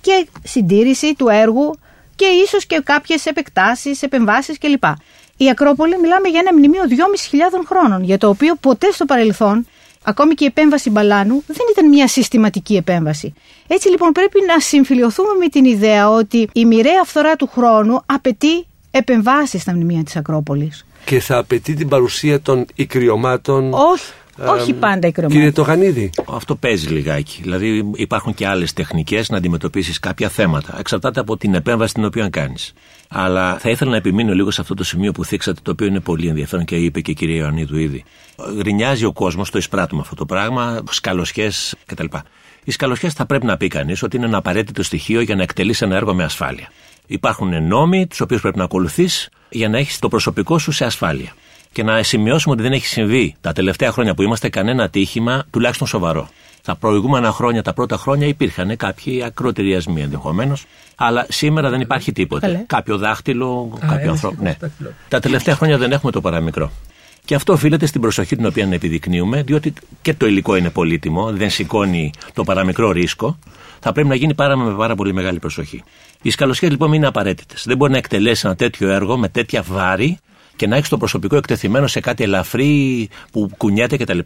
[0.00, 1.74] και συντήρηση του έργου
[2.16, 4.84] και ίσως και κάποιες επεκτάσεις, επεμβάσεις κλπ.
[5.36, 9.66] Η Ακρόπολη μιλάμε για ένα μνημείο 2.500 χρόνων, για το οποίο ποτέ στο παρελθόν
[10.10, 13.34] Ακόμη και η επέμβαση μπαλάνου δεν ήταν μια συστηματική επέμβαση.
[13.66, 18.66] Έτσι λοιπόν πρέπει να συμφιλειωθούμε με την ιδέα ότι η μοιραία φθορά του χρόνου απαιτεί
[18.90, 20.86] επεμβάσεις στα μνημεία της Ακρόπολης.
[21.04, 23.72] Και θα απαιτεί την παρουσία των οικριωμάτων.
[23.72, 24.12] Όχι.
[24.46, 25.38] όχι πάντα οικριωμάτων.
[25.38, 26.10] Κύριε Τογανίδη.
[26.28, 27.40] Αυτό παίζει λιγάκι.
[27.42, 30.76] Δηλαδή υπάρχουν και άλλες τεχνικές να αντιμετωπίσεις κάποια θέματα.
[30.78, 32.72] Εξαρτάται από την επέμβαση την οποία κάνεις.
[33.12, 36.00] Αλλά θα ήθελα να επιμείνω λίγο σε αυτό το σημείο που θίξατε, το οποίο είναι
[36.00, 38.04] πολύ ενδιαφέρον και είπε και η κυρία Ιωαννίδου ήδη.
[38.56, 42.04] Γρινιάζει ο κόσμος, το εισπράττουμε αυτό το πράγμα, σκαλωσιές κτλ.
[42.64, 45.84] Οι σκαλωσιές θα πρέπει να πει κανείς ότι είναι ένα απαραίτητο στοιχείο για να εκτελήσει
[45.84, 46.72] ένα έργο με ασφάλεια.
[47.06, 51.32] Υπάρχουν νόμοι, τους οποίους πρέπει να ακολουθείς για να έχεις το προσωπικό σου σε ασφάλεια.
[51.72, 55.86] Και να σημειώσουμε ότι δεν έχει συμβεί τα τελευταία χρόνια που είμαστε κανένα ατύχημα, τουλάχιστον
[55.86, 56.28] σοβαρό.
[56.62, 62.64] Τα προηγούμενα χρόνια, τα πρώτα χρόνια υπήρχαν κάποιοι ακροτηριασμοί ενδεχομένως, αλλά σήμερα δεν υπάρχει τίποτε.
[62.66, 64.42] Κάποιο δάχτυλο, κάποιο ανθρώπου.
[64.42, 64.56] Ναι.
[65.08, 66.70] Τα τελευταία χρόνια δεν έχουμε το παραμικρό.
[67.24, 71.50] Και αυτό οφείλεται στην προσοχή την οποία επιδεικνύουμε, διότι και το υλικό είναι πολύτιμο, δεν
[71.50, 73.38] σηκώνει το παραμικρό ρίσκο.
[73.80, 75.82] Θα πρέπει να γίνει πάρα με πάρα πολύ μεγάλη προσοχή.
[76.22, 77.64] Οι σκαλωσιές λοιπόν είναι απαραίτητες.
[77.66, 80.18] Δεν μπορεί να εκτελέσει ένα τέτοιο έργο με τέτοια βάρη
[80.60, 84.18] και να έχεις το προσωπικό εκτεθειμένο σε κάτι ελαφρύ που κουνιέται κτλ.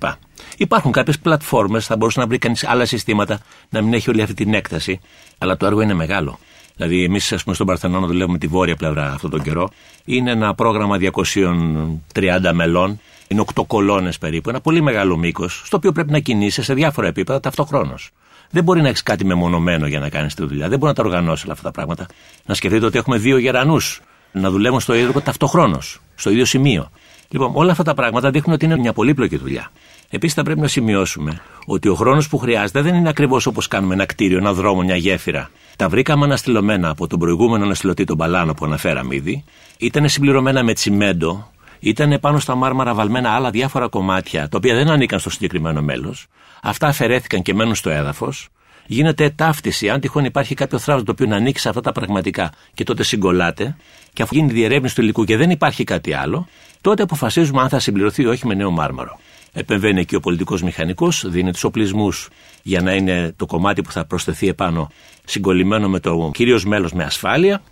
[0.56, 4.34] Υπάρχουν κάποιες πλατφόρμες, θα μπορούσε να βρει κανείς άλλα συστήματα, να μην έχει όλη αυτή
[4.34, 5.00] την έκταση,
[5.38, 6.38] αλλά το έργο είναι μεγάλο.
[6.76, 9.68] Δηλαδή, εμείς, ας πούμε, στον Παρθενώνα δουλεύουμε τη βόρεια πλευρά αυτόν τον καιρό.
[10.04, 13.00] Είναι ένα πρόγραμμα 230 μελών.
[13.28, 14.48] Είναι 8 κολόνες περίπου.
[14.48, 18.10] Ένα πολύ μεγάλο μήκος, στο οποίο πρέπει να κινείσαι σε διάφορα επίπεδα ταυτοχρόνως.
[18.50, 20.68] Δεν μπορεί να έχεις κάτι μεμονωμένο για να κάνεις τη δουλειά.
[20.68, 22.06] Δεν μπορεί να τα οργανώσεις όλα αυτά τα πράγματα.
[22.46, 24.00] Να σκεφτείτε ότι έχουμε δύο γερανούς
[24.34, 25.78] να δουλεύουν στο ίδιο ταυτοχρόνω,
[26.14, 26.90] στο ίδιο σημείο.
[27.28, 29.70] Λοιπόν, όλα αυτά τα πράγματα δείχνουν ότι είναι μια πολύπλοκη δουλειά.
[30.10, 33.94] Επίσης, θα πρέπει να σημειώσουμε ότι ο χρόνος που χρειάζεται δεν είναι ακριβώς όπως κάνουμε
[33.94, 35.50] ένα κτίριο, ένα δρόμο, μια γέφυρα.
[35.76, 39.44] Τα βρήκαμε αναστηλωμένα από τον προηγούμενο αναστηλωτή, τον Παλάνο που αναφέραμε ήδη.
[39.78, 44.90] Ήταν συμπληρωμένα με τσιμέντο, ήταν πάνω στα μάρμαρα βαλμένα άλλα διάφορα κομμάτια, τα οποία δεν
[44.90, 46.26] ανήκαν στο συγκεκριμένο μέλος.
[46.62, 48.48] Αυτά αφαιρέθηκαν και μένουν στο έδαφος
[48.86, 49.88] γίνεται ταύτιση.
[49.90, 53.02] Αν τυχόν υπάρχει κάποιο θράσος το οποίο να ανοίξει σε αυτά τα πραγματικά και τότε
[53.02, 53.76] συγκολλάται,
[54.12, 56.46] και αφού γίνει διερεύνηση του υλικού και δεν υπάρχει κάτι άλλο,
[56.80, 59.18] τότε αποφασίζουμε αν θα συμπληρωθεί ή όχι με νέο μάρμαρο.
[59.52, 62.28] Επεμβαίνει εκεί ο πολιτικός μηχανικός, δίνει τους οπλισμούς
[62.62, 64.90] για να είναι το κομμάτι που θα προσθεθεί επάνω
[65.24, 67.62] συγκολλημένο με το κυρίως μέλος με ασφάλεια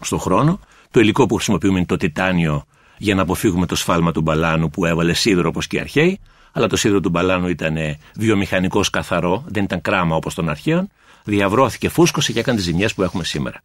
[0.00, 0.60] στον χρόνο.
[0.90, 2.64] Το υλικό που χρησιμοποιούμε είναι το τιτάνιο
[2.98, 6.20] για να αποφύγουμε το σφάλμα του μπαλάνου που έβαλε σίδερο όπως και οι αρχαίοι.
[6.52, 7.76] Αλλά το σίδερο του μπαλάνου ήταν
[8.14, 10.88] βιομηχανικός καθαρό, δεν ήταν κράμα όπως των αρχαίων.
[11.24, 13.62] Διαβρώθηκε, φούσκωσε και έκανε τις ζημιές που έχουμε σήμερα.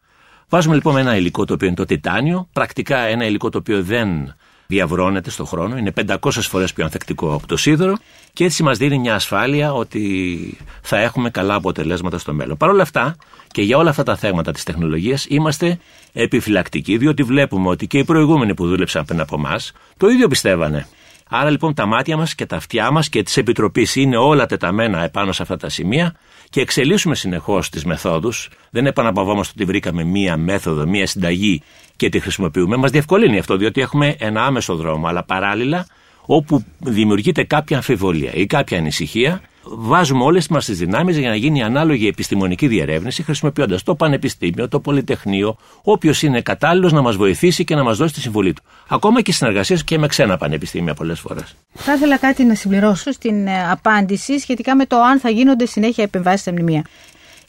[0.50, 4.36] Βάζουμε λοιπόν ένα υλικό το οποίο είναι το τιτάνιο, πρακτικά ένα υλικό το οποίο δεν
[4.68, 7.98] διαβρώνεται στον χρόνο, είναι 500 φορές πιο ανθεκτικό από το σίδερο
[8.34, 12.58] και έτσι μας δίνει μια ασφάλεια ότι θα έχουμε καλά αποτελέσματα στο μέλλον.
[12.58, 13.16] Παρ' όλα αυτά
[13.48, 15.80] και για όλα αυτά τα θέματα της τεχνολογίας είμαστε
[16.14, 19.60] επιφυλακτικοί διότι βλέπουμε ότι και οι προηγούμενοι που δούλεψαν πριν από εμά
[19.98, 20.88] το ίδιο πιστεύανε.
[21.30, 25.04] Άρα λοιπόν τα μάτια μας και τα αυτιά μας και της Επιτροπής είναι όλα τεταμένα
[25.04, 26.16] επάνω σε αυτά τα σημεία
[26.50, 28.50] και εξελίσσουμε συνεχώς τις μεθόδους.
[28.70, 31.62] Δεν επαναπαυόμαστε ότι βρήκαμε μία μέθοδο, μία συνταγή
[31.96, 32.76] και τη χρησιμοποιούμε.
[32.76, 35.88] Μας διευκολύνει αυτό διότι έχουμε ένα άμεσο δρόμο αλλά παράλληλα
[36.26, 41.64] όπου δημιουργείται κάποια αμφιβολία ή κάποια ανησυχία βάζουμε όλες μας τις δυνάμεις για να γίνει
[41.64, 47.76] ανάλογη επιστημονική διερεύνηση, χρησιμοποιώντας το Πανεπιστήμιο, το Πολυτεχνείο, όποιος είναι κατάλληλος να μας βοηθήσει και
[47.76, 48.62] να μας δώσει τη συμβολή του.
[48.88, 51.56] Ακόμα και συνεργασίες και με ξένα πανεπιστήμια πολλές φορές.
[51.74, 56.04] Θα ήθελα κάτι να συμπληρώσω στην ε, απάντηση σχετικά με το αν θα γίνονται συνέχεια
[56.04, 56.84] επεμβάσεις στα μνημεία.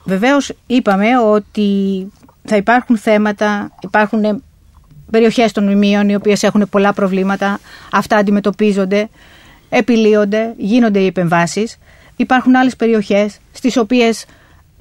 [0.05, 1.69] Βεβαίως, είπαμε ότι
[2.45, 4.43] θα υπάρχουν θέματα, υπάρχουν
[5.11, 7.61] περιοχές των μνημείων οι οποίες έχουν πολλά προβλήματα.
[7.93, 9.09] Αυτά αντιμετωπίζονται,
[9.69, 11.79] επιλύονται, γίνονται οι επεμβάσεις.
[12.17, 14.25] Υπάρχουν άλλες περιοχές στις οποίες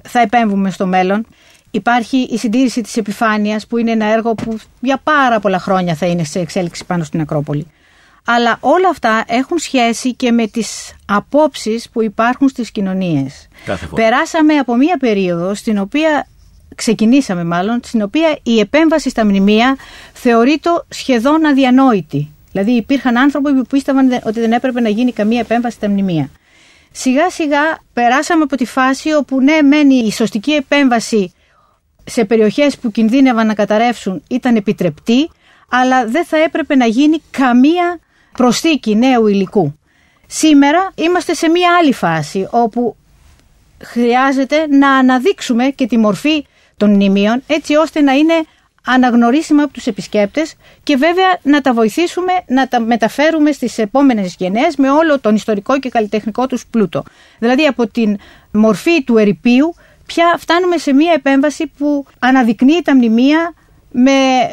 [0.02, 1.26] θα επέμβουμε στο μέλλον.
[1.70, 6.06] Υπάρχει η συντήρηση της επιφάνειας που είναι ένα έργο που για πάρα πολλά χρόνια θα
[6.06, 7.66] είναι σε εξέλιξη πάνω στην Ακρόπολη.
[8.24, 13.48] Αλλά όλα αυτά έχουν σχέση και με τις απόψεις που υπάρχουν στις κοινωνίες.
[13.94, 16.26] Περάσαμε από μία περίοδο στην οποία
[16.74, 19.76] ξεκινήσαμε μάλλον, στην οποία η επέμβαση στα μνημεία
[20.12, 22.30] θεωρείται σχεδόν αδιανόητη.
[22.52, 26.30] Δηλαδή υπήρχαν άνθρωποι που πίστευαν ότι δεν έπρεπε να γίνει καμία επέμβαση στα μνημεία.
[26.98, 31.32] Σιγά σιγά περάσαμε από τη φάση όπου ναι μένει η σωστική επέμβαση
[32.04, 35.30] σε περιοχές που κινδύνευαν να καταρρεύσουν ήταν επιτρεπτή,
[35.68, 37.98] αλλά δεν θα έπρεπε να γίνει καμία
[38.32, 39.78] προσθήκη νέου υλικού.
[40.26, 42.96] Σήμερα είμαστε σε μία άλλη φάση όπου
[43.82, 48.44] χρειάζεται να αναδείξουμε και τη μορφή των μνημείων έτσι ώστε να είναι
[48.86, 54.76] αναγνωρίσιμα από τους επισκέπτες και βέβαια να τα βοηθήσουμε να τα μεταφέρουμε στις επόμενες γενναίες
[54.76, 57.02] με όλο τον ιστορικό και καλλιτεχνικό τους πλούτο.
[57.38, 58.16] Δηλαδή από την
[58.50, 59.74] μορφή του ερυπείου
[60.06, 63.54] πια φτάνουμε σε μια επέμβαση που αναδεικνύει τα μνημεία
[63.90, 64.12] με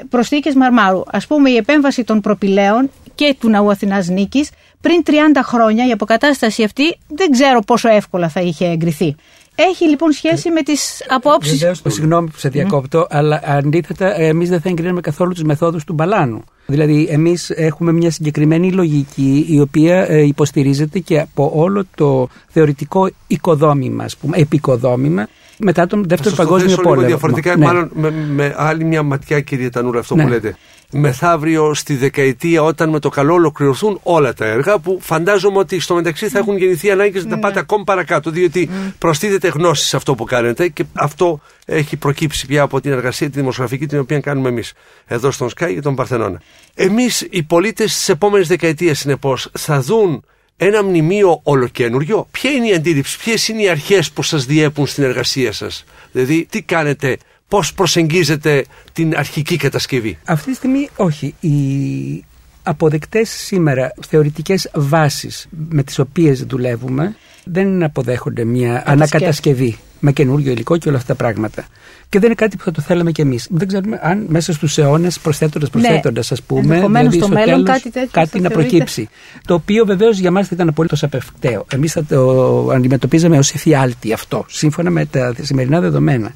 [0.10, 1.02] προσθήκες μαρμάρου.
[1.12, 4.50] Ας πούμε η επέμβαση των προπηλαίων και του Ναού Αθηνάς Νίκης
[4.82, 5.12] πριν 30
[5.44, 9.16] χρόνια η αποκατάσταση αυτή δεν ξέρω πόσο εύκολα θα είχε εγκριθεί.
[9.56, 11.60] Έχει λοιπόν σχέση με τις απόψεις.
[11.60, 15.94] Βεβαίως, συγγνώμη που σε διακόπτω, αλλά αντίθετα, εμείς δεν θα εγκρίνουμε καθόλου τι μεθόδους του
[15.94, 16.44] μπαλάνου.
[16.66, 23.10] Δηλαδή, εμείς έχουμε μια συγκεκριμένη λογική η οποία ε, υποστηρίζεται και από όλο το θεωρητικό
[23.28, 27.08] οικοδόμημα, ας πούμε, επικοδόμημα, μετά τον Δεύτερο Παγκόσμιο Πόλεμο.
[27.08, 27.66] Διαφορετικά, ναι.
[27.66, 30.24] μάλλον με, με, άλλη μια ματιά, κύριε Τανούρα, αυτό ναι.
[30.24, 30.58] που λέτε
[30.94, 35.96] μεθαύριο στη δεκαετία όταν με το καλό ολοκληρωθούν όλα τα έργα που φαντάζομαι ότι στο
[35.96, 40.16] μεταξύ θα έχουν γεννηθεί ανάγκες να τα πάτε ακόμη παρακάτω διότι προστίθεται γνώση σε αυτό
[40.16, 44.50] που κάνετε και αυτό έχει προκύψει πια από την εργασία τη δημοσιογραφική την οποία κάνουμε
[44.50, 44.74] εμείς
[45.06, 46.42] εδώ στον Σκάι και τον Παρθενώνα.
[46.74, 50.24] Εμείς οι πολίτες της επόμενης δεκαετίας συνεπώς θα δουν
[50.58, 52.28] ένα μνημείο ολοκένουργιο.
[52.32, 56.46] Ποια είναι η αντίληψη, ποιες είναι οι αρχές που σας διέπουν στην εργασία σας; Δηλαδή,
[56.50, 61.36] τι κάνετε πώς προσεγγίζετε την αρχική κατασκευή; Αυτή τη στιγμή όχι.
[61.40, 62.24] Οι
[62.64, 70.78] αποδεκτές σήμερα θεωρητικές βάσεις με τις οποίες δουλεύουμε δεν αποδέχονται μια ανακατασκευή με καινούριο υλικό
[70.78, 71.66] και όλα αυτά τα πράγματα.
[72.10, 73.48] Και δεν είναι κάτι που θα το θέλαμε κι εμείς.
[73.50, 76.38] Δεν ξέρουμε αν μέσα στους αιώνες προσθέτοντας, προσθέτοντας, ναι.
[76.38, 79.10] ας πούμε, δηλαδή στο, μέλλον κάτι, κάτι να προκύψει.
[79.46, 81.66] Το οποίο βεβαίως για μας θα ήταν απολύτως απευκταίο.
[81.72, 86.32] Εμείς θα το αντιμετωπίζαμε ως εφιάλτη αυτό, σύμφωνα με τα σημερινά δεδομένα.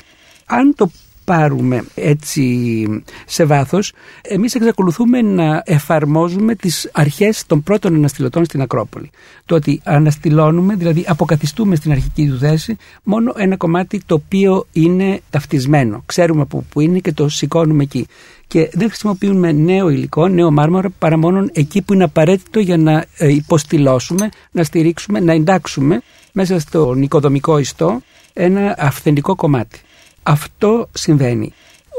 [0.46, 0.92] Αν το
[1.28, 9.10] πάρουμε έτσι σε βάθος, εμείς εξακολουθούμε να εφαρμόζουμε τις αρχές των πρώτων αναστηλωτών στην Ακρόπολη.
[9.46, 15.22] Το ότι αναστηλώνουμε, δηλαδή αποκαθιστούμε στην αρχική του θέση μόνο ένα κομμάτι το οποίο είναι
[15.30, 16.04] ταυτισμένο.
[16.06, 18.08] Ξέρουμε που, που είναι και το σηκώνουμε εκεί.
[18.48, 23.06] Και δεν χρησιμοποιούμε νέο υλικό, νέο μάρμαρο, παρά μόνο εκεί που είναι απαραίτητο για να
[23.18, 28.02] ε, υποστηλώσουμε, να στηρίξουμε, να εντάξουμε μέσα στον οικοδομικό ιστό
[28.34, 29.82] ένα αυθεντικό κομμάτι.
[30.30, 31.54] Αυτό συμβαίνει.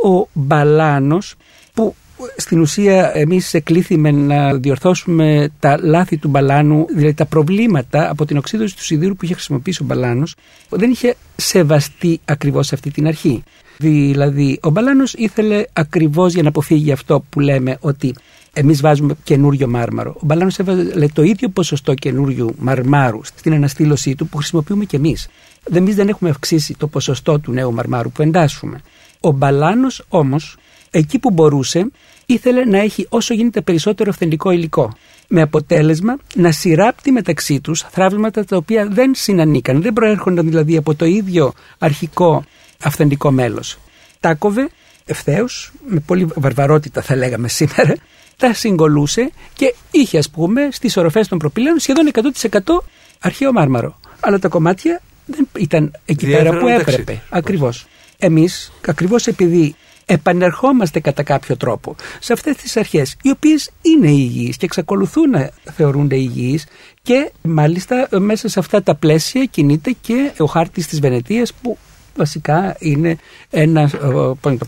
[0.04, 1.34] Ο μπαλάνος
[1.74, 1.94] που
[2.36, 8.36] στην ουσία εμείς εκλήθημε να διορθώσουμε τα λάθη του μπαλάνου, δηλαδή τα προβλήματα από την
[8.36, 10.34] οξύδωση του σιδήρου που είχε χρησιμοποιήσει ο μπαλάνος,
[10.68, 13.42] δεν είχε σεβαστεί ακριβώς αυτή την αρχή.
[13.78, 18.14] Δηλαδή, ο Μπαλάνος ήθελε ακριβώς για να αποφύγει αυτό που λέμε ότι
[18.52, 20.14] εμείς βάζουμε καινούριο μάρμαρο.
[20.16, 25.28] Ο Μπαλάνος έβαλε το ίδιο ποσοστό καινούριου μαρμάρου στην αναστήλωσή του που χρησιμοποιούμε κι εμείς.
[25.72, 28.80] Εμείς δεν έχουμε αυξήσει το ποσοστό του νέου μαρμάρου που εντάσσουμε.
[29.20, 30.56] Ο Μπαλάνος όμως,
[30.90, 31.90] εκεί που μπορούσε,
[32.26, 34.92] ήθελε να έχει όσο γίνεται περισσότερο αυθεντικό υλικό.
[35.28, 40.94] Με αποτέλεσμα να σειράπτει μεταξύ τους θράψματα τα οποία δεν συνανίκαν, δεν προέρχονταν δηλαδή από
[40.94, 42.44] το ίδιο αρχικό
[42.82, 43.78] αυθεντικό μέλος.
[44.20, 44.68] Τα κόβε
[45.04, 47.94] ευθέως, με πολύ βαρβαρότητα θα λέγαμε σήμερα,
[48.38, 52.84] τα συγκολούσε και είχε, ας πούμε, στις οροφές των προπήλαιων σχεδόν 100%
[53.20, 54.00] αρχαίο μάρμαρο.
[54.20, 57.22] Αλλά τα κομμάτια δεν ήταν εκεί πέρα που έπρεπε.
[57.28, 57.86] Ακριβώς.
[58.18, 64.56] Εμείς, ακριβώς επειδή επανερχόμαστε κατά κάποιο τρόπο σε αυτές τις αρχές οι οποίες είναι υγιείς
[64.56, 66.66] και εξακολουθούν να θεωρούνται υγιείς
[67.02, 71.78] και μάλιστα μέσα σε αυτά τα πλαίσια κινείται και ο χάρτης της Βενετίας που
[72.18, 73.18] βασικά είναι
[73.50, 73.90] ένα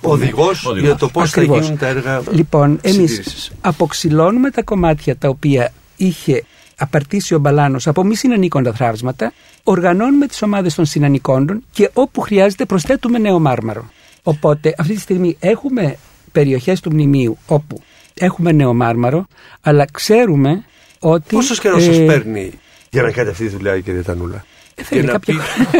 [0.01, 2.23] οδηγός για το πώς θα γίνουν τα έργα.
[2.31, 6.45] Λοιπόν, εμείς αποξηλώνουμε τα κομμάτια τα οποία είχε
[6.77, 9.33] απαρτήσει ο Μπαλάνος από μη συνανίκοντα θράψματα,
[9.63, 13.91] οργανώνουμε τις ομάδες των συνανικόντων και όπου χρειάζεται προσθέτουμε νέο μάρμαρο.
[14.23, 15.97] Οπότε αυτή τη στιγμή έχουμε
[16.33, 17.83] περιοχές του μνημείου όπου
[18.15, 19.27] έχουμε νέο μάρμαρο,
[19.61, 20.65] αλλά ξέρουμε
[20.99, 21.35] ότι.
[21.35, 22.53] Πόσος καιρός ε, σα παίρνει
[22.91, 24.45] για να κάνετε αυτή τη δουλειά, κύριε Τανούλα;
[24.85, 25.35] Θέλει κάποια,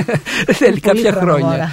[0.61, 1.71] θέλει κάποια χρόνια.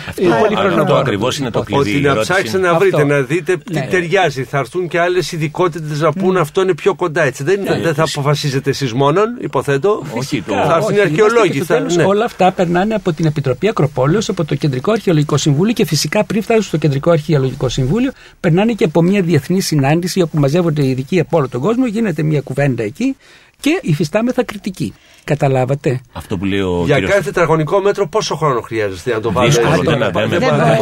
[0.81, 1.89] Αυτό ακριβώς είναι το κλειδί.
[1.95, 3.87] Ότι να ψάξετε να βρείτε, να δείτε τι ναι.
[3.89, 4.43] ταιριάζει.
[4.43, 6.39] Θα έρθουν και άλλες ειδικότητες να πούν ναι.
[6.39, 7.23] αυτό είναι πιο κοντά.
[7.23, 7.43] Έτσι.
[7.43, 7.93] Δεν, ναι.
[7.93, 10.03] θα αποφασίζετε εσείς μόνον, υποθέτω.
[10.17, 11.63] Όχι, θα έρθουν οι αρχαιολόγοι.
[12.05, 16.41] Όλα αυτά περνάνε από την Επιτροπή Ακροπόλεως, από το Κεντρικό Αρχαιολογικό Συμβούλιο και φυσικά πριν
[16.41, 21.19] φτάσουν στο Κεντρικό Αρχαιολογικό Συμβούλιο, περνάνε και από μια διεθνή συνάντηση όπου μαζεύονται οι ειδικοί
[21.19, 23.15] από όλο τον κόσμο, γίνεται μια κουβέντα εκεί
[23.59, 24.93] και υφιστάμεθα κριτική.
[25.27, 26.01] Καταλάβατε.
[26.13, 27.11] Αυτό που λέει ο Για κύριος...
[27.11, 29.61] κάθε τετραγωνικό μέτρο πόσο χρόνο χρειάζεστε να το βάλετε;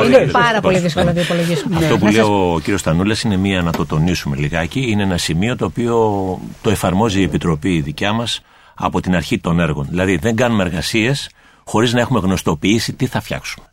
[0.06, 1.78] Είναι πάρα πολύ δύσκολο να το υπολογίσουμε.
[1.78, 5.56] Αυτό που λέει ο κύριος Τανούλα είναι μία, να το τονίσουμε λιγάκι, είναι ένα σημείο
[5.56, 5.96] το οποίο
[6.62, 8.42] το εφαρμόζει η Επιτροπή η δικιά μας
[8.76, 9.86] από την αρχή των έργων.
[9.90, 11.30] Δηλαδή δεν κάνουμε εργασίες
[11.64, 13.66] χωρίς να έχουμε γνωστοποιήσει τι θα φτιάξουμε.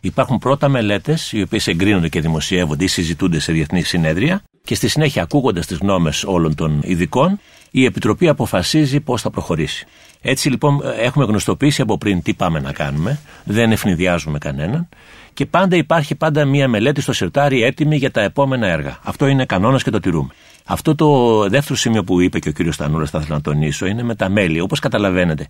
[0.00, 4.88] Υπάρχουν πρώτα μελέτες, οι οποίες εγκρίνονται και δημοσιεύονται ή συζητούνται σε διεθνή συνέδρια, και στη
[4.88, 7.40] συνέχεια, ακούγοντας τις γνώμες όλων των ειδικών,
[7.78, 9.86] η Επιτροπή αποφασίζει πώς θα προχωρήσει.
[10.20, 14.88] Έτσι λοιπόν έχουμε γνωστοποιήσει από πριν τι πάμε να κάνουμε, δεν ευνηδιάζουμε κανέναν
[15.34, 18.98] και πάντα υπάρχει πάντα μία μελέτη στο σιρτάρι έτοιμη για τα επόμενα έργα.
[19.02, 20.28] Αυτό είναι κανόνας και το τηρούμε.
[20.64, 24.02] Αυτό το δεύτερο σημείο που είπε και ο κύριος Τανούρα, θα ήθελα να τονίσω, είναι
[24.02, 24.60] με τα μέλη.
[24.60, 25.48] Όπως καταλαβαίνετε,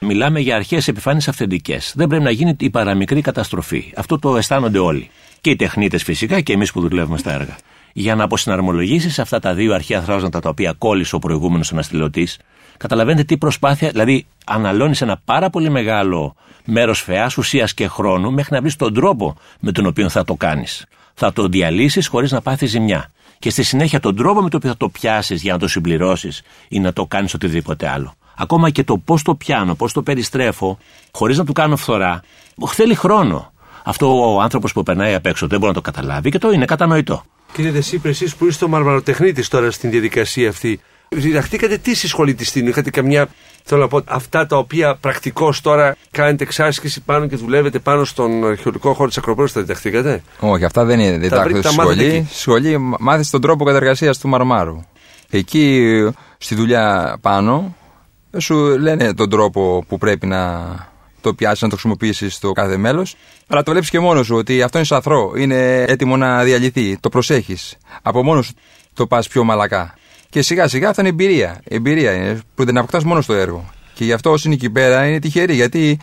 [0.00, 1.92] μιλάμε για αρχές επιφάνειε αυθεντικές.
[1.96, 3.92] Δεν πρέπει να γίνει η παραμικρή καταστροφή.
[3.96, 5.10] Αυτό το αισθάνονται όλοι.
[5.40, 7.56] Και οι τεχνίτες φυσικά και εμείς που δουλεύουμε στα έργα
[8.00, 12.38] για να αποσυναρμολογήσεις αυτά τα δύο αρχαία θράσματα τα οποία κόλλησε ο προηγούμενος αναστηλωτής,
[12.76, 16.34] καταλαβαίνετε τι προσπάθεια, δηλαδή αναλώνεις ένα πάρα πολύ μεγάλο
[16.64, 20.34] μέρος φαιά, ουσίας και χρόνου μέχρι να βρεις τον τρόπο με τον οποίο θα το
[20.34, 20.86] κάνεις.
[21.14, 23.10] Θα το διαλύσεις χωρίς να πάθεις ζημιά.
[23.38, 26.42] Και στη συνέχεια τον τρόπο με τον οποίο θα το πιάσεις για να το συμπληρώσεις
[26.68, 28.14] ή να το κάνεις οτιδήποτε άλλο.
[28.36, 30.78] Ακόμα και το πώς το πιάνω, πώς το περιστρέφω,
[31.12, 32.22] χωρίς να του κάνω φθορά,
[32.66, 33.52] θέλει χρόνο.
[33.84, 36.64] Αυτό ο άνθρωπος που περνάει απ' έξω δεν μπορεί να το καταλάβει και το είναι
[36.64, 37.22] κατανοητό.
[37.52, 42.34] Κύριε Δεσίπρε, εσείς που είστε ο μαρμαροτεχνίτης τώρα στην διαδικασία αυτή, διδαχτήκατε τι στη σχολή
[42.34, 43.28] της στιγμή, είχατε καμιά.
[43.64, 48.46] Θέλω να πω, αυτά τα οποία πρακτικώς τώρα κάνετε εξάσκηση πάνω και δουλεύετε πάνω στον
[48.46, 52.26] αρχαιολογικό χώρο της Ακροπόλης, τα διδαχτήκατε; Όχι, αυτά δεν είναι διδάκτητα στη σχολή.
[52.28, 54.80] Στη σχολή μάθει τον τρόπο κατεργασίας του μαρμάρου.
[55.30, 55.92] Εκεί
[56.38, 57.76] στη δουλειά πάνω
[58.38, 60.66] σου λένε τον τρόπο που πρέπει να
[61.20, 63.16] το πιάσεις, να το χρησιμοποιήσεις στο κάθε μέλος.
[63.46, 66.98] Αλλά το βλέπεις και μόνος σου ότι αυτό είναι σαθρό, είναι έτοιμο να διαλυθεί.
[67.00, 67.76] Το προσέχεις.
[68.02, 68.52] Από μόνος σου
[68.94, 69.94] το πας πιο μαλακά.
[70.30, 71.60] Και σιγά σιγά θα είναι εμπειρία.
[71.64, 73.70] Εμπειρία είναι που δεν αποκτάς μόνος στο έργο.
[73.94, 75.98] Και γι' αυτό όσοι είναι εκεί πέρα είναι τυχεροί γιατί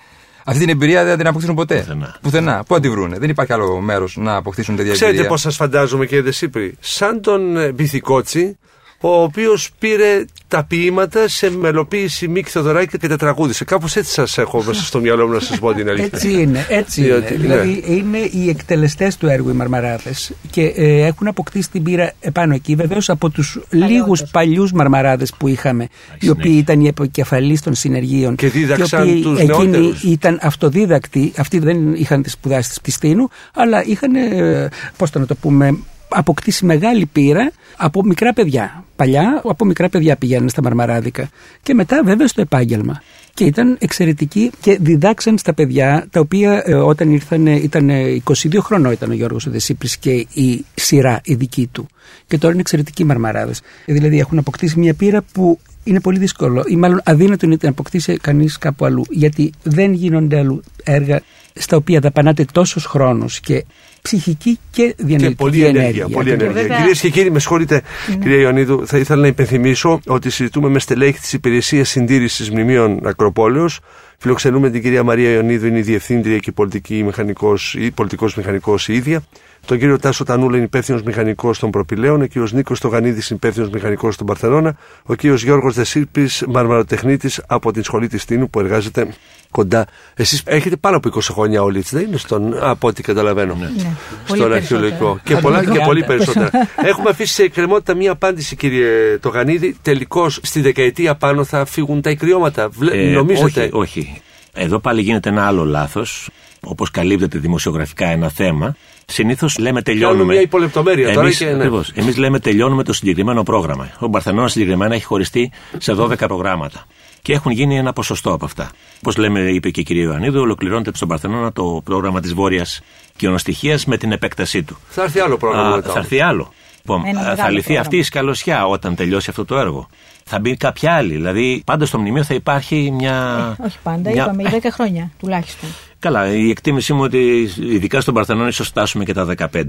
[0.45, 1.78] αυτή την εμπειρία δεν την αποκτήσουν ποτέ.
[1.80, 2.17] Πουθενά.
[2.21, 2.63] Πουθενά.
[2.67, 5.10] Πού τη βρούνε; Δεν υπάρχει άλλο μέρος να αποκτήσουν τέτοια εμπειρία.
[5.10, 6.78] Ξέρετε πώς σας φαντάζομαι, κύριε Δεσίπρη.
[6.80, 8.58] Σαν τον Μπιθικότσι,
[9.01, 10.25] ο οποίος πήρε
[10.56, 13.63] τα ποίηματα σε μελοποίηση Μίκη Θεοδωράκη και τα τραγούδισε.
[13.63, 16.10] Κάπως έτσι σας έχω μέσα στο μυαλό μου να σας πω την αλήθεια.
[16.12, 16.65] Έτσι είναι.
[16.70, 17.36] Έτσι είναι.
[17.38, 22.54] Δηλαδή είναι οι εκτελεστές του έργου οι Μαρμαράδες και ε, έχουν αποκτήσει την πείρα επάνω
[22.54, 22.76] εκεί.
[22.76, 25.88] Βεβαίως από τους λίγους παλιούς Μαρμαράδες που είχαμε,
[26.20, 28.36] οι οποίοι ήταν οι επικεφαλεί των συνεργείων.
[28.36, 34.15] Και δίδαξαν τους Εκείνοι ήταν αυτοδίδακτοι, αυτοί δεν είχαν τις σπουδάσεις της Πιστίνου, αλλά είχαν,
[34.15, 35.78] ε, πώς το να το πούμε,
[36.15, 38.84] αποκτήσει μεγάλη πείρα από μικρά παιδιά.
[38.95, 41.30] Παλιά από μικρά παιδιά πηγαίνουν στα μαρμαράδικα
[41.63, 43.01] και μετά βέβαια στο επάγγελμα.
[43.34, 47.89] Και ήταν εξαιρετικοί και διδάξαν στα παιδιά τα οποία ε, όταν ήρθαν ήταν
[48.23, 51.88] 22 χρονών ήταν ο Γιώργος Οδεσίπρης και η σειρά η δική του.
[52.28, 53.62] Και τώρα είναι εξαιρετικοί μαρμαράδες.
[53.86, 58.17] Δηλαδή έχουν αποκτήσει μια πείρα που είναι πολύ δύσκολο ή μάλλον αδύνατο είναι να αποκτήσει
[58.17, 59.06] κανείς κάπου αλλού.
[59.10, 61.21] Γιατί δεν γίνονται αλλού έργα
[61.60, 63.65] στα οποία δαπανάτε τόσο χρόνο και
[64.02, 66.08] ψυχική και διανοητική και πολύ ενέργεια.
[66.10, 66.78] Πολύ ενέργεια.
[66.78, 68.15] Κυρίες και κύριοι, με συγχωρείτε, ναι.
[68.15, 73.80] κυρία Ιωαννίδου, θα ήθελα να υπενθυμίσω ότι συζητούμε με στελέχη της Υπηρεσίας Συντήρησης Μνημείων Ακροπόλεως.
[74.18, 78.94] Φιλοξενούμε την κυρία Μαρία Ιωαννίδου, είναι η διευθύντρια και πολιτική μηχανικός, ή πολιτικός μηχανικός η
[78.94, 79.24] ίδια.
[79.65, 83.70] Τον κύριο Τάσο Τανούλα είναι υπεύθυνος μηχανικός των Προπηλαίων, ο κύριος Νίκος Τογανίδη είναι υπεύθυνος
[83.70, 89.08] μηχανικός των Παρθενώνα, ο κύριος Γιώργος Δεσίρπη, μαρμαροτεχνίτης από την σχολή της Τίνου που εργάζεται
[89.56, 89.86] κοντά.
[90.15, 93.56] Εσείς έχετε πάνω από 20 χρόνια όλοι, έτσι δεν είναι, στον, από ό,τι καταλαβαίνω.
[93.56, 93.65] Ναι.
[93.65, 93.96] Ναι.
[94.26, 95.20] Στον αρχαιολογικό.
[95.24, 96.50] Και, πολλά, και πολύ περισσότερα.
[96.91, 99.78] Έχουμε αφήσει σε εκκρεμότητα μία απάντηση, κύριε Τογανίδη.
[99.82, 102.70] Τελικώς στη δεκαετία πάνω θα φύγουν τα ικριώματα.
[102.91, 104.22] Ε, νομίζετε; Όχι, όχι.
[104.54, 106.30] Εδώ πάλι γίνεται ένα άλλο λάθος.
[106.68, 110.34] Όπως καλύπτεται δημοσιογραφικά ένα θέμα, Συνήθως λέμε τελειώνουμε.
[110.34, 111.46] μια υπολεπτομέρεια τώρα και.
[111.46, 111.70] Ναι.
[111.94, 113.89] Εμείς λέμε τελειώνουμε το συγκεκριμένο πρόγραμμα.
[114.00, 116.86] Ο Μπαρθενόνα συγκεκριμένα έχει χωριστεί σε 12 προγράμματα.
[117.26, 118.70] Και έχουν γίνει ένα ποσοστό από αυτά.
[118.98, 122.82] Όπως λέμε, είπε και η κυρία Ιωαννίδου, ολοκληρώνεται στον Παρθενώνα το πρόγραμμα της Βόρειας
[123.16, 124.78] Κοινοστοιχία με την επέκτασή του.
[124.90, 125.76] Θα έρθει άλλο πρόγραμμα.
[125.76, 126.54] Α, θα έρθει άλλο.
[126.78, 127.04] Λοιπόν,
[127.36, 129.90] θα λυθεί αυτή η σκαλωσιά όταν τελειώσει αυτό το έργο.
[130.24, 131.14] Θα μπει κάποια άλλη.
[131.14, 133.56] Δηλαδή, πάντα στο μνημείο θα υπάρχει μια.
[133.60, 134.24] Ε, όχι πάντα, μια...
[134.24, 135.70] είπαμε, 10 χρόνια τουλάχιστον.
[136.00, 139.64] Καλά, η εκτίμησή μου ότι ειδικά στον Παρθενών ίσως φτάσουμε και τα 15.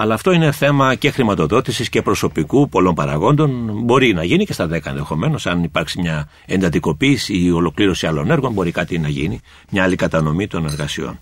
[0.00, 3.70] Αλλά αυτό είναι θέμα και χρηματοδότησης και προσωπικού πολλών παραγόντων.
[3.84, 8.52] Μπορεί να γίνει και στα 10 ενδεχομένως, αν υπάρξει μια εντατικοποίηση ή ολοκλήρωση άλλων έργων,
[8.52, 11.18] μπορεί κάτι να γίνει, μια άλλη κατανομή των εργασιών.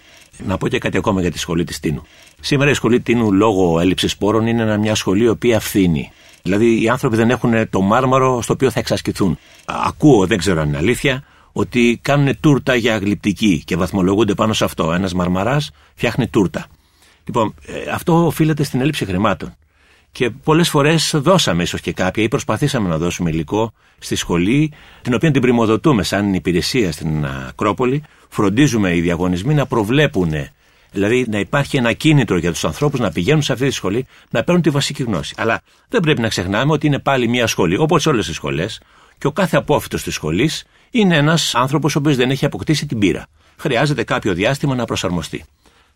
[0.47, 2.03] Να πω και κάτι ακόμα για τη σχολή της Τίνου.
[2.41, 6.11] Σήμερα η σχολή Τίνου, λόγω έλλειψης πόρων, είναι μια σχολή η οποία φθήνει.
[6.43, 9.39] Δηλαδή οι άνθρωποι δεν έχουν το μάρμαρο στο οποίο θα εξασκηθούν.
[9.65, 14.65] Ακούω, δεν ξέρω αν είναι αλήθεια, ότι κάνουν τούρτα για γλυπτική και βαθμολογούνται πάνω σε
[14.65, 14.93] αυτό.
[14.93, 16.67] Ένας μαρμαράς φτιάχνει τούρτα.
[17.27, 19.57] Λοιπόν, ε, αυτό οφείλεται στην έλλειψη χρημάτων.
[20.12, 25.15] Και πολλές φορές δώσαμε ίσως και κάποια ή προσπαθήσαμε να δώσουμε υλικό στη σχολή, την
[25.15, 28.03] οποία την πρημοδοτούμε σαν υπηρεσία στην Ακρόπολη.
[28.29, 30.33] Φροντίζουμε οι διαγωνισμοί να προβλέπουν,
[30.91, 34.45] δηλαδή να υπάρχει ένα κίνητρο για τους ανθρώπους να πηγαίνουν σε αυτή τη σχολή, να
[34.45, 35.35] παίρνουν τη βασική γνώση.
[35.37, 38.81] Αλλά δεν πρέπει να ξεχνάμε ότι είναι πάλι μια σχολή, όπως όλες οι σχολές,
[39.19, 42.99] και ο κάθε απόφυτος της σχολής είναι ένας άνθρωπος ο οποίος δεν έχει αποκτήσει την
[42.99, 43.27] πείρα.
[43.57, 45.45] Χρειάζεται κάποιο διάστημα να προσαρμοστεί.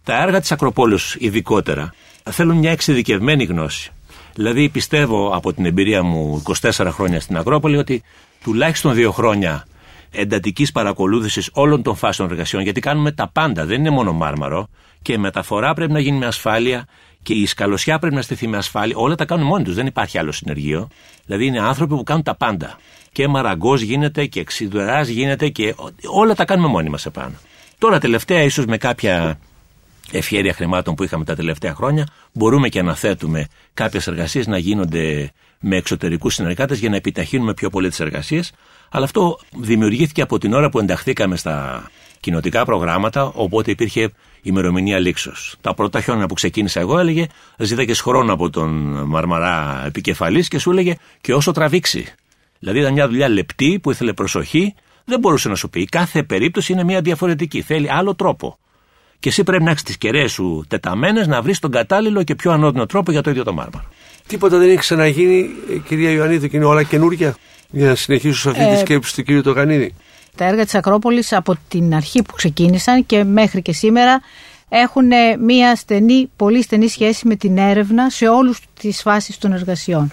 [0.04, 1.94] Τα έργα της Ακροπόλου, ειδικότερα,
[2.30, 3.90] θέλουν μια εξειδικευμένη γνώση.
[4.34, 8.02] Δηλαδή, πιστεύω από την εμπειρία μου 24 χρόνια στην Ακρόπολη ότι
[8.42, 9.66] τουλάχιστον δύο χρόνια
[10.10, 14.68] εντατικής παρακολούθησης όλων των φάσεων εργασιών, γιατί κάνουμε τα πάντα, δεν είναι μόνο μάρμαρο,
[15.02, 16.86] και η μεταφορά πρέπει να γίνει με ασφάλεια
[17.22, 18.96] και η σκαλωσιά πρέπει να στηθεί με ασφάλεια.
[18.96, 20.88] Όλα τα κάνουν μόνοι τους, δεν υπάρχει άλλο συνεργείο.
[21.26, 22.78] Δηλαδή, είναι άνθρωποι που κάνουν τα πάντα
[23.12, 27.34] και μαραγκός γίνεται και εξιδουρά γίνεται και όλα τα κάνουμε μόνοι μας επάνω.
[27.78, 29.38] Τώρα τελευταία, ίσως με κάποια
[30.12, 35.32] ευχαίρεια χρημάτων που είχαμε τα τελευταία χρόνια, μπορούμε και να θέτουμε κάποιες εργασίες να γίνονται
[35.60, 38.52] με εξωτερικούς συνεργάτες για να επιταχύνουμε πιο πολύ τις εργασίες.
[38.90, 41.84] Αλλά αυτό δημιουργήθηκε από την ώρα που ενταχθήκαμε στα
[42.20, 44.10] κοινοτικά προγράμματα, οπότε υπήρχε
[44.42, 45.56] ημερομηνία λήξεως.
[45.60, 47.26] Τα πρώτα χιόνια που ξεκίνησα εγώ έλεγε:
[47.58, 48.68] Ζήταγε χρόνο από τον
[49.06, 52.14] Μαρμαρά επικεφαλής και σου έλεγε και όσο τραβήξει.
[52.58, 55.84] Δηλαδή ήταν μια δουλειά λεπτή που ήθελε προσοχή, δεν μπορούσε να σου πει.
[55.84, 57.62] Κάθε περίπτωση είναι μια διαφορετική.
[57.62, 58.58] Θέλει άλλο τρόπο.
[59.20, 62.52] Και εσύ πρέπει να έχεις τις κεραίες σου τεταμένες να βρεις τον κατάλληλο και πιο
[62.52, 63.84] ανώδυνο τρόπο για το ίδιο το μάρμαρο.
[64.26, 65.50] Τίποτα δεν έχει ξαναγίνει,
[65.88, 67.34] κυρία Ιωαννίδη, και είναι όλα καινούργια.
[67.70, 69.94] Για να συνεχίσω σε αυτή τη ε, σκέψη του κύριου Τογανίδη.
[70.36, 74.20] Τα έργα της Ακρόπολης από την αρχή που ξεκίνησαν και μέχρι και σήμερα
[74.68, 75.08] έχουν
[75.40, 80.12] μια στενή, πολύ στενή σχέση με την έρευνα σε όλους τις φάσεις των εργασιών.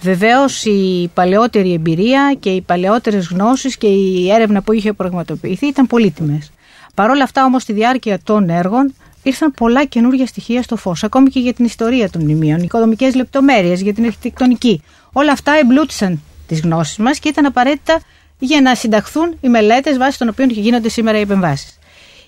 [0.00, 5.86] Βεβαίως η παλαιότερη εμπειρία και οι παλαιότερες γνώσεις και η έρευνα που είχε πραγματοποιηθεί ήταν
[5.86, 6.50] πολύτιμες.
[6.94, 11.30] Παρ' όλα αυτά όμως στη διάρκεια των έργων ήρθαν πολλά καινούργια στοιχεία στο φως, ακόμη
[11.30, 14.82] και για την ιστορία των μνημείων, οικοδομικές λεπτομέρειες, για την αρχιτεκτονική.
[15.12, 18.00] Όλα αυτά εμπλούτησαν τις γνώσεις μας και ήταν απαραίτητα
[18.38, 21.78] για να συνταχθούν οι μελέτες βάσει των οποίων γίνονται σήμερα οι επεμβάσεις.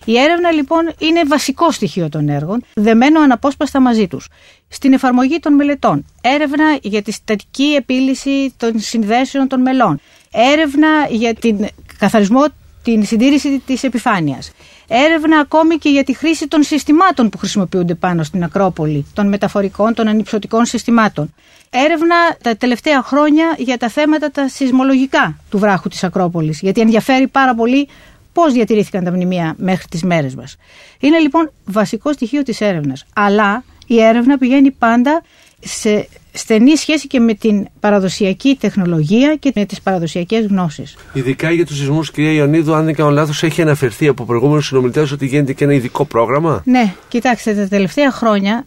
[0.05, 4.29] Η έρευνα λοιπόν είναι βασικό στοιχείο των έργων, δεμένο αναπόσπαστα μαζί τους.
[4.69, 11.35] Στην εφαρμογή των μελετών, έρευνα για τη στατική επίλυση των συνδέσεων των μελών, έρευνα για
[11.35, 11.67] την
[11.99, 12.45] καθαρισμό,
[12.83, 14.53] την συντήρηση της επιφάνειας,
[14.89, 19.95] έρευνα ακόμη και για τη χρήση των συστημάτων που χρησιμοποιούνται πάνω στην Ακρόπολη, των μεταφορικών,
[19.95, 21.35] των ανυψωτικών συστημάτων.
[21.71, 27.29] Έρευνα τα τελευταία χρόνια για τα θέματα τα σεισμολογικά του βράχου της Ακρόπολης, γιατί ενδιαφέρει
[27.29, 27.89] πάρα πολύ
[28.33, 30.57] πώς διατηρήθηκαν τα μνημεία μέχρι τις μέρες μας.
[31.01, 33.05] Είναι λοιπόν βασικό στοιχείο της έρευνας.
[33.15, 35.23] Αλλά η έρευνα πηγαίνει πάντα
[35.65, 40.97] σε στενή σχέση και με την παραδοσιακή τεχνολογία και με τις παραδοσιακές γνώσεις.
[41.13, 45.13] Ειδικά για τους σεισμούς, κυρία Ιωνίδου, αν δεν κάνω λάθος, έχει αναφερθεί από προηγούμενους συνομιλητές
[45.13, 48.65] ότι γίνεται και ένα ειδικό πρόγραμμα; Ναι, κοιτάξτε, τα τελευταία χρόνια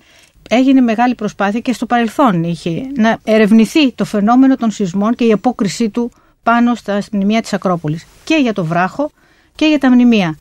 [0.50, 5.32] έγινε μεγάλη προσπάθεια και στο παρελθόν είχε να ερευνηθεί το φαινόμενο των σεισμών και η
[5.32, 6.12] απόκρισή του
[6.44, 9.12] πάνω στα μνημεία της Ακρόπολης και για το βράχο
[9.56, 10.38] και για τα μνημεία.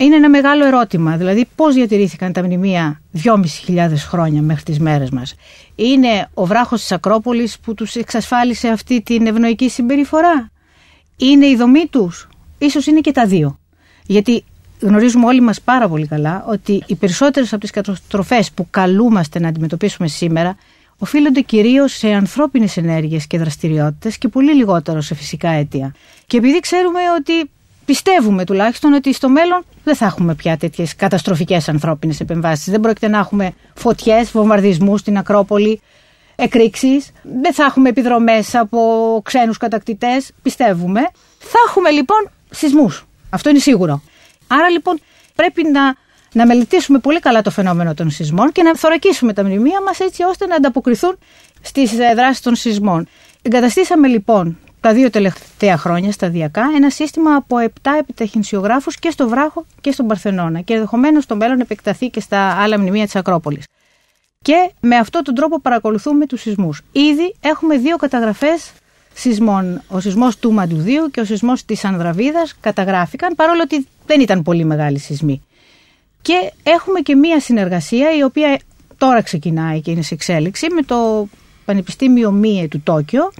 [0.00, 3.00] Είναι ένα μεγάλο ερώτημα, δηλαδή πώς διατηρήθηκαν τα μνημεία
[3.66, 5.34] 2.500 χρόνια μέχρι τις μέρες μας;
[5.74, 10.50] Είναι ο βράχος της Ακρόπολης που τους εξασφάλισε αυτή την ευνοϊκή συμπεριφορά;
[11.16, 12.28] Είναι η δομή τους;
[12.58, 13.58] Ίσως είναι και τα δύο.
[14.06, 14.44] Γιατί
[14.80, 19.48] γνωρίζουμε όλοι μας πάρα πολύ καλά ότι οι περισσότερες από τις καταστροφές που καλούμαστε να
[19.48, 20.56] αντιμετωπίσουμε σήμερα
[20.98, 25.94] οφείλονται κυρίως σε ανθρώπινες ενέργειες και δραστηριότητες και πολύ λιγότερο σε φυσικά αίτια.
[26.26, 27.50] Και επειδή ξέρουμε ότι
[27.90, 32.70] πιστεύουμε τουλάχιστον ότι στο μέλλον δεν θα έχουμε πια τέτοιες καταστροφικές ανθρώπινες επεμβάσεις.
[32.70, 35.80] Δεν πρόκειται να έχουμε φωτιές, βομβαρδισμούς στην Ακρόπολη,
[36.36, 37.10] εκρήξεις.
[37.42, 38.78] Δεν θα έχουμε επιδρομές από
[39.24, 40.30] ξένους κατακτητές.
[40.42, 41.00] Πιστεύουμε.
[41.38, 43.06] Θα έχουμε λοιπόν σεισμούς.
[43.30, 44.02] Αυτό είναι σίγουρο.
[44.46, 45.00] Άρα λοιπόν
[45.34, 45.94] πρέπει να,
[46.32, 50.22] να μελετήσουμε πολύ καλά το φαινόμενο των σεισμών και να θωρακίσουμε τα μνημεία μας έτσι
[50.22, 51.18] ώστε να ανταποκριθούν
[51.60, 53.08] στις ε, δράσεις των σεισμών.
[53.42, 59.66] Εγκαταστήσαμε λοιπόν τα δύο τελευταία χρόνια σταδιακά ένα σύστημα από 7 επιταχυνσιογράφους και στο Βράχο
[59.80, 63.64] και στον Παρθενώνα και ενδεχομένως στο μέλλον επεκταθεί και στα άλλα μνημεία της Ακρόπολης.
[64.42, 66.82] Και με αυτόν τον τρόπο παρακολουθούμε τους σεισμούς.
[66.92, 68.72] Ήδη έχουμε δύο καταγραφές
[69.14, 69.82] σεισμών.
[69.88, 74.64] Ο σεισμός του Μαντουδίου και ο σεισμός της Ανδραβίδας καταγράφηκαν παρόλο ότι δεν ήταν πολύ
[74.64, 75.42] μεγάλοι σεισμοί.
[76.22, 78.58] Και έχουμε και μία συνεργασία η οποία
[78.98, 81.28] τώρα ξεκινάει και είναι σε εξέλιξη με το
[81.64, 83.32] Πανεπιστήμιο Μίε του Τόκιο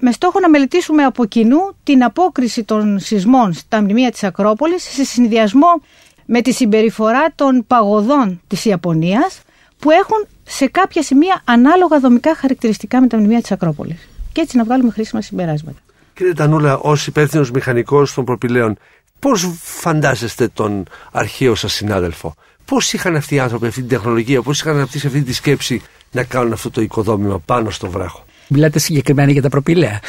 [0.00, 5.04] με στόχο να μελετήσουμε από κοινού την απόκριση των σεισμών στα μνημεία της Ακρόπολης σε
[5.04, 5.82] συνδυασμό
[6.26, 9.40] με τη συμπεριφορά των παγωδών της Ιαπωνίας
[9.78, 14.08] που έχουν σε κάποια σημεία ανάλογα δομικά χαρακτηριστικά με τα μνημεία της Ακρόπολης.
[14.32, 15.78] Και έτσι να βγάλουμε χρήσιμα συμπεράσματα.
[16.14, 18.76] Κύριε Τανούλα, ως υπεύθυνος μηχανικός των προπηλαίων,
[19.18, 22.34] πώς φαντάζεστε τον αρχαίο σας συνάδελφο,
[22.64, 26.24] πώς είχαν αυτοί οι άνθρωποι αυτή την τεχνολογία, πώς είχαν αναπτύσσει αυτή τη σκέψη να
[26.24, 30.00] κάνουν αυτό το οικοδόμημα πάνω στο βράχο; Μιλάτε συγκεκριμένα για τα προπήλαια.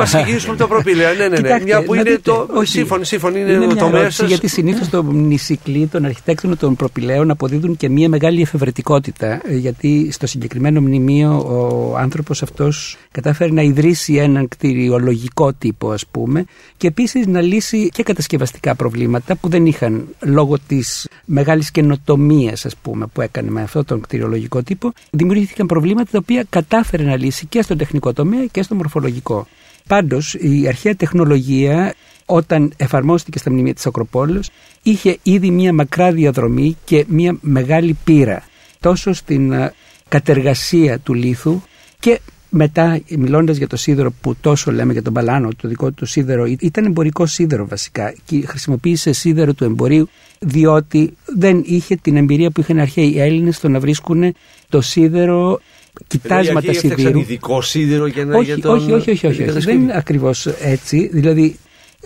[0.00, 1.12] ε, συγκινήσουμε τα προπήλαια.
[1.12, 1.60] Ναι, ναι, ναι.
[1.62, 2.48] μια που είναι το.
[2.62, 4.24] Σύμφωνο, σύμφωνο, είναι, είναι το μέσο.
[4.26, 9.40] Γιατί συνήθως το νησικλή των αρχιτέκτων των προπηλαίων αποδίδουν και μια μεγάλη εφευρετικότητα.
[9.44, 16.06] Ε, γιατί στο συγκεκριμένο μνημείο ο άνθρωπος αυτός κατάφερε να ιδρύσει έναν κτηριολογικό τύπο, ας
[16.06, 16.44] πούμε,
[16.76, 22.76] και επίσης να λύσει και κατασκευαστικά προβλήματα που δεν είχαν λόγω της μεγάλης καινοτομίας, ας
[22.76, 24.92] πούμε, που έκανε με αυτόν τον κτηριολογικό τύπο.
[25.10, 29.46] Δημιουργήθηκαν προβλήματα τα οποία κατάφερε να λύσει και στο τεχνικό τομέα και στο μορφολογικό.
[29.88, 31.94] Πάντως, η αρχαία τεχνολογία
[32.26, 34.50] όταν εφαρμόστηκε στα μνημεία της Ακροπόλεως
[34.82, 38.42] είχε ήδη μια μακρά διαδρομή και μια μεγάλη πείρα
[38.80, 39.72] τόσο στην ε,
[40.08, 41.60] κατεργασία του λίθου
[41.98, 42.20] και
[42.54, 46.46] μετά μιλώντας για το σίδερο που τόσο λέμε για τον Παλάνο, το δικό του σίδερο
[46.46, 52.60] ήταν εμπορικό σίδερο βασικά και χρησιμοποίησε σίδερο του εμπορίου διότι δεν είχε την εμπειρία που
[52.60, 54.34] είχαν αρχαίοι οι Έλληνες στο να βρίσκουν
[54.68, 55.60] το σίδερο
[56.06, 57.18] κοιτάσματα σιδήρου.
[57.18, 58.74] ειδικό σίδηρο για να όχι, για τον...
[58.74, 59.60] όχι, όχι, όχι, όχι, όχι.
[59.60, 61.10] Δεν είναι ακριβώς έτσι.
[61.12, 61.56] Δηλαδή,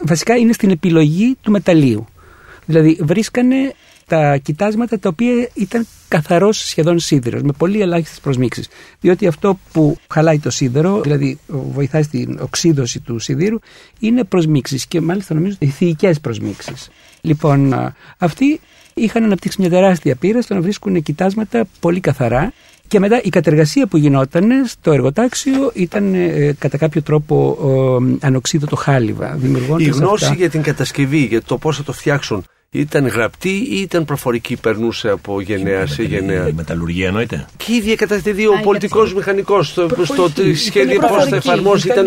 [0.03, 2.07] βασικά είναι στην επιλογή του μεταλλίου.
[2.67, 3.75] Δηλαδή, βρίσκανε
[4.07, 8.69] τα κοιτάσματα τα οποία ήταν καθαρός σχεδόν σίδηρος, με πολύ ελάχιστες προσμίξεις.
[9.01, 13.59] Διότι αυτό που χαλάει το σίδερο, δηλαδή βοηθάει στην οξύδωση του σιδήρου,
[13.99, 16.91] είναι προσμίξεις και μάλιστα νομίζω ηθικέ προσμίξεις.
[17.21, 18.61] Λοιπόν, αυτοί
[18.95, 22.53] είχαν αναπτύξει μια τεράστια πείρα στο να βρίσκουν κοιτάσματα πολύ καθαρά
[22.89, 27.59] και μετά η κατεργασία που γινόταν στο εργοτάξιο ήταν ε, κατά κάποιο τρόπο
[28.21, 29.39] ε, ανοξίδωτο χάλιβα.
[29.79, 34.05] Η γνώση για την κατασκευή, για το πώς θα το φτιάξουν, ήταν γραπτή ή ήταν
[34.05, 37.47] προφορική, περνούσε από γενναία σε γενναία; Η μεταλλουργία εννοείται.
[37.57, 41.89] Και η ίδια κατά τη δύο, ο πολιτικός μηχανικός, στο, στο σχέδιο πώς θα εφαρμόσει.
[41.89, 42.07] Ήταν...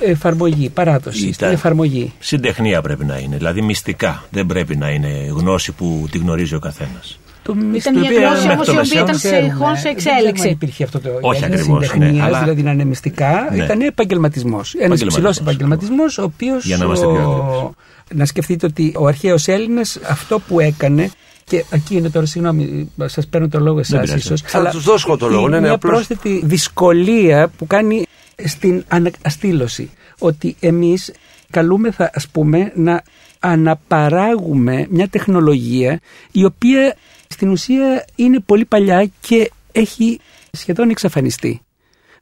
[0.00, 1.26] Εφαρμογή, παράδοση.
[1.26, 2.12] Ήταν εφαρμογή.
[2.18, 4.24] Συντεχνία πρέπει να είναι, δηλαδή μυστικά.
[4.30, 7.18] Δεν πρέπει να είναι γνώση που τη γνωρίζει ο καθένας.
[7.42, 10.42] Το ήταν μια γνώση όμως η οποία ήταν συνεχώ σε εξέλιξη.
[10.42, 11.94] Δεν υπήρχε αυτό το Όχι ακριβώς.
[11.96, 12.38] Ναι, αλλά...
[12.38, 13.64] Δηλαδή να είναι μυστικά, ναι.
[13.64, 14.74] ήταν επαγγελματισμός.
[14.74, 16.64] Ένας υψηλός επαγγελματισμός, ο οποίος.
[16.64, 17.74] Για να είμαστε πιο
[18.14, 21.10] Να σκεφτείτε ότι ο αρχαίος Έλληνας αυτό που έκανε
[21.44, 24.40] και εκεί είναι τώρα, συγγνώμη, σας παίρνω το λόγο εσάς ίσως.
[24.40, 25.46] Θα τους δώσω το λόγο.
[25.46, 28.02] Είναι μια πρόσθετη δυσκολία που κάνει
[28.44, 29.90] στην αναστήλωση.
[30.18, 31.12] Ότι εμείς
[31.50, 33.02] καλούμεθα, ας πούμε, να
[33.38, 36.00] αναπαράγουμε μια τεχνολογία
[36.32, 36.96] η οποία
[37.28, 40.20] στην ουσία είναι πολύ παλιά και έχει
[40.52, 41.60] σχεδόν εξαφανιστεί.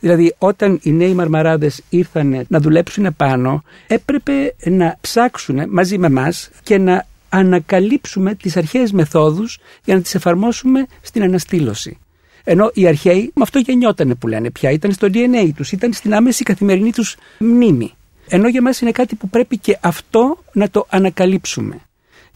[0.01, 6.51] Δηλαδή όταν οι νέοι μαρμαράδες ήρθαν να δουλέψουν επάνω έπρεπε να ψάξουν μαζί με μας
[6.63, 11.99] και να ανακαλύψουμε τις αρχαίες μεθόδους για να τις εφαρμόσουμε στην αναστήλωση.
[12.45, 16.15] Ενώ οι αρχαίοι με αυτό γεννιότανε που λένε πια, ήταν στο DNA τους, ήταν στην
[16.15, 17.93] άμεση καθημερινή τους μνήμη.
[18.29, 21.81] Ενώ για μας είναι κάτι που πρέπει και αυτό να το ανακαλύψουμε.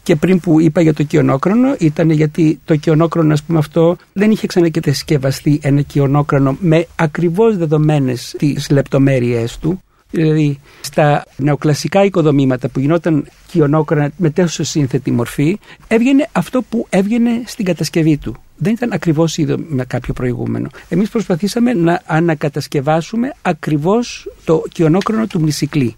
[0.03, 4.31] Και πριν που είπα για το κοιονόκρονο, ήταν γιατί το κοιονόκρονο, ας πούμε, αυτό δεν
[4.31, 9.81] είχε ξανακατασκευαστεί ένα κοιονόκρονο με ακριβώς δεδομένες τις λεπτομέρειές του.
[10.11, 17.43] Δηλαδή, στα νεοκλασικά οικοδομήματα που γινόταν κοιονόκρονα με τόσο σύνθετη μορφή, έβγαινε αυτό που έβγαινε
[17.47, 18.37] στην κατασκευή του.
[18.57, 20.69] Δεν ήταν ακριβώς ίδιο με κάποιο προηγούμενο.
[20.89, 25.95] Εμείς προσπαθήσαμε να ανακατασκευάσουμε ακριβώς το κοιονόκρονο του Μνησικλή.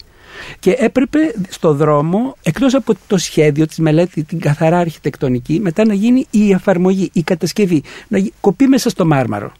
[0.58, 5.94] Και έπρεπε στο δρόμο, εκτός από το σχέδιο, της μελέτη, την καθαρά αρχιτεκτονική, μετά να
[5.94, 9.52] γίνει η εφαρμογή, η κατασκευή, να κοπεί μέσα στο μάρμαρο.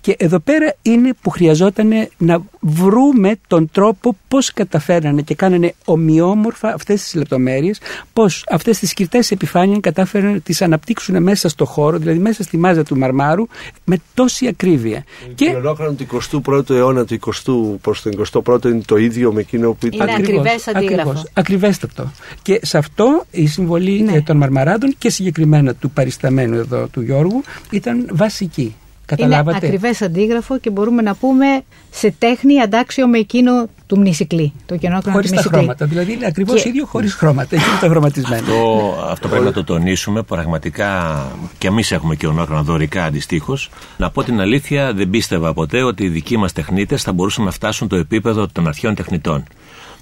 [0.00, 6.68] Και εδώ πέρα είναι που χρειαζόταν να βρούμε τον τρόπο πώς καταφέρανε και κάνανε ομοιόμορφα
[6.68, 7.80] αυτές τις λεπτομέρειες,
[8.12, 12.56] πώς αυτές τις σκυρτές επιφάνειες κατάφεραν να τις αναπτύξουν μέσα στο χώρο, δηλαδή μέσα στη
[12.56, 13.46] μάζα του μαρμάρου,
[13.84, 15.04] με τόση ακρίβεια.
[15.34, 16.06] Και, και ολόκληρο του
[16.44, 20.08] 21ου αιώνα, του 20ου προς τον 21ο είναι το ίδιο με εκείνο που ήταν.
[20.08, 21.22] Είναι ακριβές αντίγραφο.
[21.32, 22.12] Ακριβέστατο.
[22.42, 24.22] Και σε αυτό η συμβολή ναι.
[24.22, 28.74] των μαρμαράδων και συγκεκριμένα του παρισταμένου εδώ του Γιώργου ήταν βασική.
[29.16, 31.46] Καταλάβατε; Είναι ακριβές αντίγραφο και μπορούμε να πούμε
[31.90, 34.52] σε τέχνη αντάξιο με εκείνο του μνησικλή.
[34.66, 35.86] Το κενόκρονο χωρίς τα χρώματα.
[35.86, 36.68] Δηλαδή είναι ακριβώς και...
[36.68, 37.56] ίδιο χωρίς χρώματα.
[37.56, 38.42] Εκεί είναι το χρωματισμένο.
[38.42, 40.22] Αυτό, αυτό πρέπει να το τονίσουμε.
[40.22, 41.22] Πραγματικά
[41.58, 43.70] και εμείς έχουμε κενόκρονα δωρικά αντιστοίχως.
[43.96, 47.50] Να πω την αλήθεια, δεν πίστευα ποτέ ότι οι δικοί μας τεχνίτες θα μπορούσαν να
[47.50, 49.44] φτάσουν το επίπεδο των αρχαίων τεχνητών.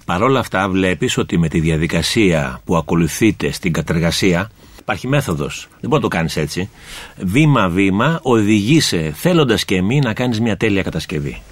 [0.05, 4.51] Παρ' όλα αυτά, βλέπεις ότι με τη διαδικασία που ακολουθείται στην κατεργασία,
[4.89, 5.67] Υπάρχει μέθοδος.
[5.81, 6.71] Δεν μπορεί να το κάνεις έτσι.
[7.17, 11.43] Βήμα-βήμα οδηγείσαι θέλοντας και εμεί να κάνεις μια τέλεια κατασκευή.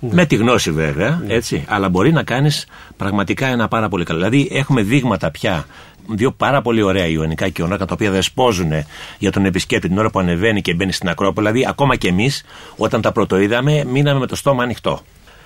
[0.00, 0.14] Ναι.
[0.14, 1.34] Με τη γνώση βέβαια, ναι.
[1.34, 1.64] έτσι.
[1.68, 2.66] Αλλά μπορεί να κάνεις
[2.96, 4.18] πραγματικά ένα πάρα πολύ καλό.
[4.18, 5.66] Δηλαδή, έχουμε δείγματα πια
[6.08, 8.70] δύο πάρα πολύ ωραία ιονικά κοιονάκα τα οποία δεσπόζουν
[9.18, 11.46] για τον επισκέπτη την ώρα που ανεβαίνει και μπαίνει στην Ακρόπολη.
[11.46, 12.44] Δηλαδή, ακόμα και εμείς,
[12.76, 15.00] όταν τα πρωτοείδαμε, μείναμε με το στόμα ανοιχτό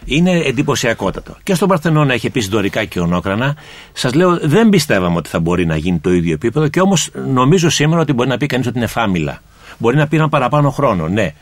[0.04, 1.36] είναι εντυπωσιακότατο.
[1.42, 3.56] Και στον Παρθενώνα έχει επίσης δωρικά και ονόκρανα.
[3.92, 7.70] Σας λέω, δεν πιστεύαμε ότι θα μπορεί να γίνει το ίδιο επίπεδο και όμως νομίζω
[7.70, 9.42] σήμερα ότι μπορεί να πει κανείς ότι είναι φάμιλα.
[9.78, 11.34] Μπορεί να πήραν παραπάνω χρόνο, ναι.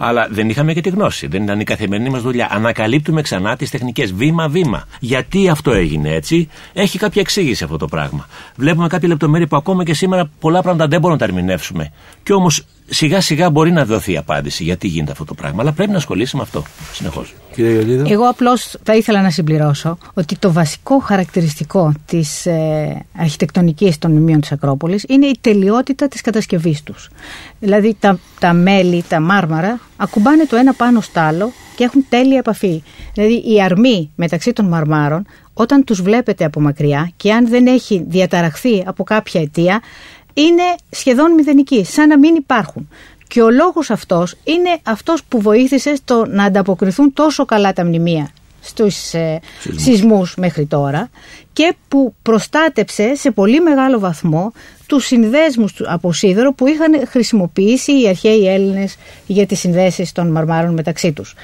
[0.00, 1.26] Αλλά δεν είχαμε και τη γνώση.
[1.26, 2.48] Δεν ήταν η καθημερινή μας δουλειά.
[2.50, 4.84] Ανακαλύπτουμε ξανά τις τεχνικές βήμα-βήμα.
[5.00, 8.26] Γιατί αυτό έγινε έτσι, έχει κάποια εξήγηση αυτό το πράγμα.
[8.56, 11.92] Βλέπουμε κάποια λεπτομέρεια που ακόμα και σήμερα πολλά πράγματα δεν μπορούμε να τα ερμηνεύσουμε.
[12.22, 15.60] Και όμως σιγά σιγά μπορεί να δοθεί απάντηση γιατί γίνεται αυτό το πράγμα.
[15.62, 17.34] Αλλά πρέπει να ασχολήσει με αυτό συνεχώς.
[18.08, 24.40] Εγώ απλώς θα ήθελα να συμπληρώσω ότι το βασικό χαρακτηριστικό της ε, αρχιτεκτονικής των μνημείων
[24.40, 27.10] της Ακρόπολης είναι η τελειότητα της κατασκευής τους.
[27.60, 32.38] Δηλαδή τα, τα μέλη, τα μάρμαρα ακουμπάνε το ένα πάνω στο άλλο και έχουν τέλεια
[32.38, 32.82] επαφή.
[33.14, 38.04] Δηλαδή η αρμή μεταξύ των μαρμάρων όταν τους βλέπετε από μακριά και αν δεν έχει
[38.08, 39.80] διαταραχθεί από κάποια αιτία
[40.38, 42.88] είναι σχεδόν μηδενική, σαν να μην υπάρχουν.
[43.28, 48.30] Και ο λόγος αυτός είναι αυτός που βοήθησε στο να ανταποκριθούν τόσο καλά τα μνημεία
[48.60, 49.40] στους ε,
[49.76, 50.34] σεισμούς.
[50.36, 51.10] μέχρι τώρα
[51.52, 54.52] και που προστάτεψε σε πολύ μεγάλο βαθμό
[54.86, 60.72] τους συνδέσμους από σίδερο που είχαν χρησιμοποιήσει οι αρχαίοι Έλληνες για τις συνδέσεις των μαρμάρων
[60.72, 61.34] μεταξύ τους.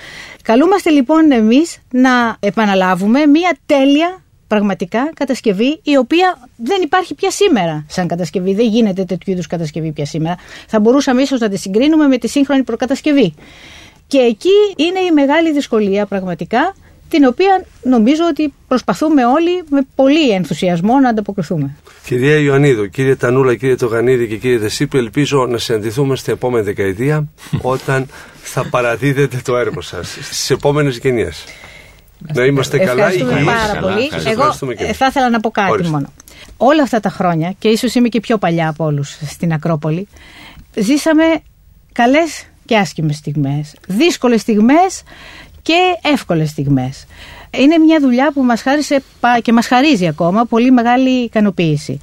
[0.42, 7.84] Καλούμαστε λοιπόν εμείς να επαναλάβουμε μια τέλεια πραγματικά κατασκευή η οποία δεν υπάρχει πια σήμερα
[7.88, 8.54] σαν κατασκευή.
[8.54, 10.36] Δεν γίνεται τέτοιου είδους κατασκευή πια σήμερα.
[10.68, 13.34] Θα μπορούσαμε ίσως να τη συγκρίνουμε με τη σύγχρονη προκατασκευή.
[14.06, 16.74] Και εκεί είναι η μεγάλη δυσκολία πραγματικά
[17.08, 21.76] την οποία νομίζω ότι προσπαθούμε όλοι με πολύ ενθουσιασμό να ανταποκριθούμε.
[22.04, 27.28] Κυρία Ιωαννίδου, κύριε Τανούλα, κύριε Τογανίδη και κύριε Δεσίπη, ελπίζω να συναντηθούμε στην επόμενη δεκαετία
[27.74, 28.06] όταν
[28.42, 31.44] θα παραδίδετε το έργο σας στις επόμενες γενιές.
[32.32, 33.44] Να είμαστε καλά, υγιείς.
[33.44, 34.10] πάρα πολύ.
[34.24, 34.52] Εγώ
[34.92, 36.12] θα ήθελα να πω κάτι μόνο.
[36.56, 40.08] Όλα αυτά τα χρόνια, και ίσως είμαι και πιο παλιά από όλους στην Ακρόπολη,
[40.74, 41.24] ζήσαμε
[41.92, 43.74] καλές και άσχημες στιγμές.
[43.86, 45.02] Δύσκολες στιγμές
[45.62, 47.06] και εύκολες στιγμές.
[47.50, 49.02] Είναι μια δουλειά που μας χάρισε
[49.42, 52.00] και μας χαρίζει ακόμα πολύ μεγάλη ικανοποίηση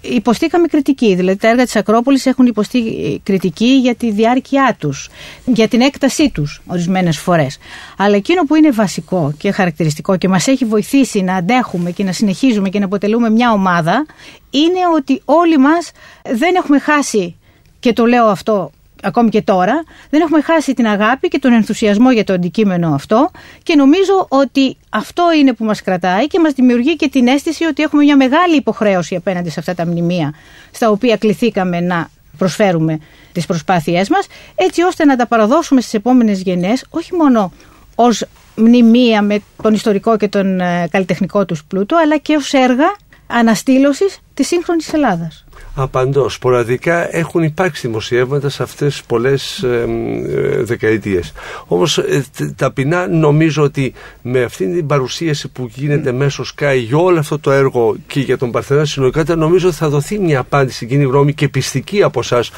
[0.00, 1.14] υποστήκαμε κριτική.
[1.14, 2.80] Δηλαδή τα έργα της Ακρόπολης έχουν υποστεί
[3.22, 5.08] κριτική για τη διάρκεια τους,
[5.44, 7.58] για την έκτασή τους ορισμένες φορές.
[7.96, 12.12] Αλλά εκείνο που είναι βασικό και χαρακτηριστικό και μας έχει βοηθήσει να αντέχουμε και να
[12.12, 14.06] συνεχίζουμε και να αποτελούμε μια ομάδα
[14.50, 15.90] είναι ότι όλοι μας
[16.24, 17.36] δεν έχουμε χάσει
[17.80, 18.70] και το λέω αυτό
[19.02, 23.30] ακόμη και τώρα, δεν έχουμε χάσει την αγάπη και τον ενθουσιασμό για το αντικείμενο αυτό
[23.62, 27.82] και νομίζω ότι αυτό είναι που μας κρατάει και μας δημιουργεί και την αίσθηση ότι
[27.82, 30.34] έχουμε μια μεγάλη υποχρέωση απέναντι σε αυτά τα μνημεία
[30.70, 32.98] στα οποία κληθήκαμε να προσφέρουμε
[33.32, 37.52] τις προσπάθειές μας έτσι ώστε να τα παραδώσουμε στις επόμενες γενιές όχι μόνο
[37.94, 38.24] ως
[38.54, 42.96] μνημεία με τον ιστορικό και τον ε, καλλιτεχνικό τους πλούτο αλλά και ως έργα
[43.26, 45.44] αναστήλωσης της σύγχρονης Ελλάδας.
[45.82, 46.28] Απαντώ.
[46.28, 49.86] Σποραδικά έχουν υπάρξει δημοσιεύματα σε αυτές τις πολλές ε,
[50.28, 51.32] ε, δεκαετίες.
[51.66, 52.24] Όμως ε,
[52.56, 57.50] ταπεινά νομίζω ότι με αυτήν την παρουσίαση που γίνεται μέσω Sky για όλο αυτό το
[57.50, 61.34] έργο και για τον Παρθενά συνολικά νομίζω ότι θα δοθεί μια απάντηση στην κοινή γνώμη
[61.34, 62.50] και πιστική από εσάς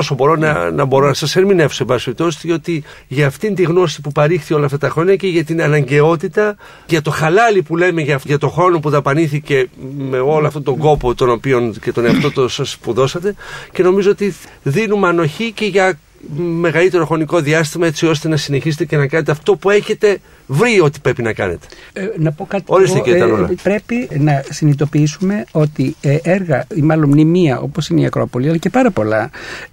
[0.00, 4.00] όσο μπορώ να, να μπορώ να σας ερμηνεύσω εν πάση διότι για αυτήν τη γνώση
[4.00, 8.00] που παρήχθη όλα αυτά τα χρόνια και για την αναγκαιότητα για το χαλάλι που λέμε
[8.02, 12.04] για, για το χρόνο που δαπανήθηκε με όλο αυτόν τον κόπο τον οποίο και τον
[12.04, 13.34] εαυτό το σας που δώσατε
[13.72, 15.98] και νομίζω ότι δίνουμε ανοχή και για
[16.36, 21.00] μεγαλύτερο χρονικό διάστημα έτσι ώστε να συνεχίσετε και να κάνετε αυτό που έχετε βρει ότι
[21.00, 21.66] πρέπει να κάνετε.
[21.92, 27.60] Ε, να πω κάτι Ορίστε, ε, Πρέπει να συνειδητοποιήσουμε ότι ε, έργα ή μάλλον μνημεία
[27.60, 29.30] όπως είναι η Ακρόπολη αλλά και πάρα πολλά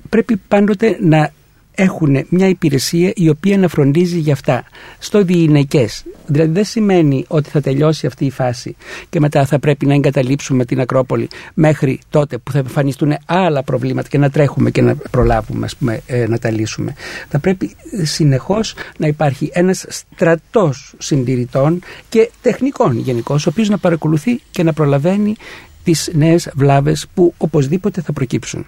[0.09, 1.31] πρέπει πάντοτε να
[1.79, 4.63] έχουν μια υπηρεσία η οποία να φροντίζει για αυτά
[4.99, 6.03] στο διηνεκές.
[6.25, 8.75] Δηλαδή δεν σημαίνει ότι θα τελειώσει αυτή η φάση
[9.09, 14.07] και μετά θα πρέπει να εγκαταλείψουμε την Ακρόπολη μέχρι τότε που θα εμφανιστούν άλλα προβλήματα
[14.07, 16.93] και να τρέχουμε και να προλάβουμε ας πούμε, ε, να τα λύσουμε.
[17.29, 24.41] Θα πρέπει συνεχώς να υπάρχει ένας στρατός συντηρητών και τεχνικών γενικώ, ο οποίος να παρακολουθεί
[24.51, 25.35] και να προλαβαίνει
[25.83, 28.65] τις νέες βλάβες που οπωσδήποτε θα προκύψουν.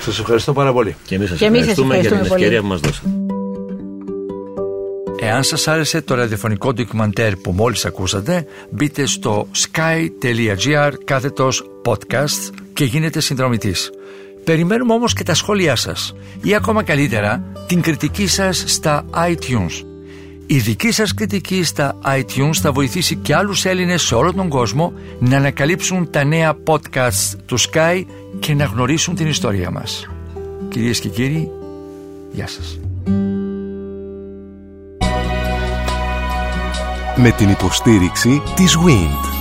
[0.00, 0.96] Σας ευχαριστώ πάρα πολύ.
[1.04, 3.08] Και εμείς σας ευχαριστούμε, για την ευκαιρία που μας δώσατε.
[5.22, 12.84] Εάν σας άρεσε το ραδιοφωνικό ντοκιμαντέρ που μόλις ακούσατε, μπείτε στο sky.gr κάθετος podcast και
[12.84, 13.90] γίνετε συνδρομητής.
[14.44, 19.89] Περιμένουμε όμως και τα σχόλιά σας ή ακόμα καλύτερα την κριτική σας στα iTunes.
[20.52, 24.92] Η δική σας κριτική στα iTunes θα βοηθήσει και άλλους Έλληνες σε όλο τον κόσμο
[25.18, 28.04] να ανακαλύψουν τα νέα podcasts του Sky
[28.38, 30.08] και να γνωρίσουν την ιστορία μας.
[30.68, 31.50] Κυρίες και κύριοι,
[32.32, 32.78] γεια σας.
[37.16, 39.39] Με την υποστήριξη της WIND.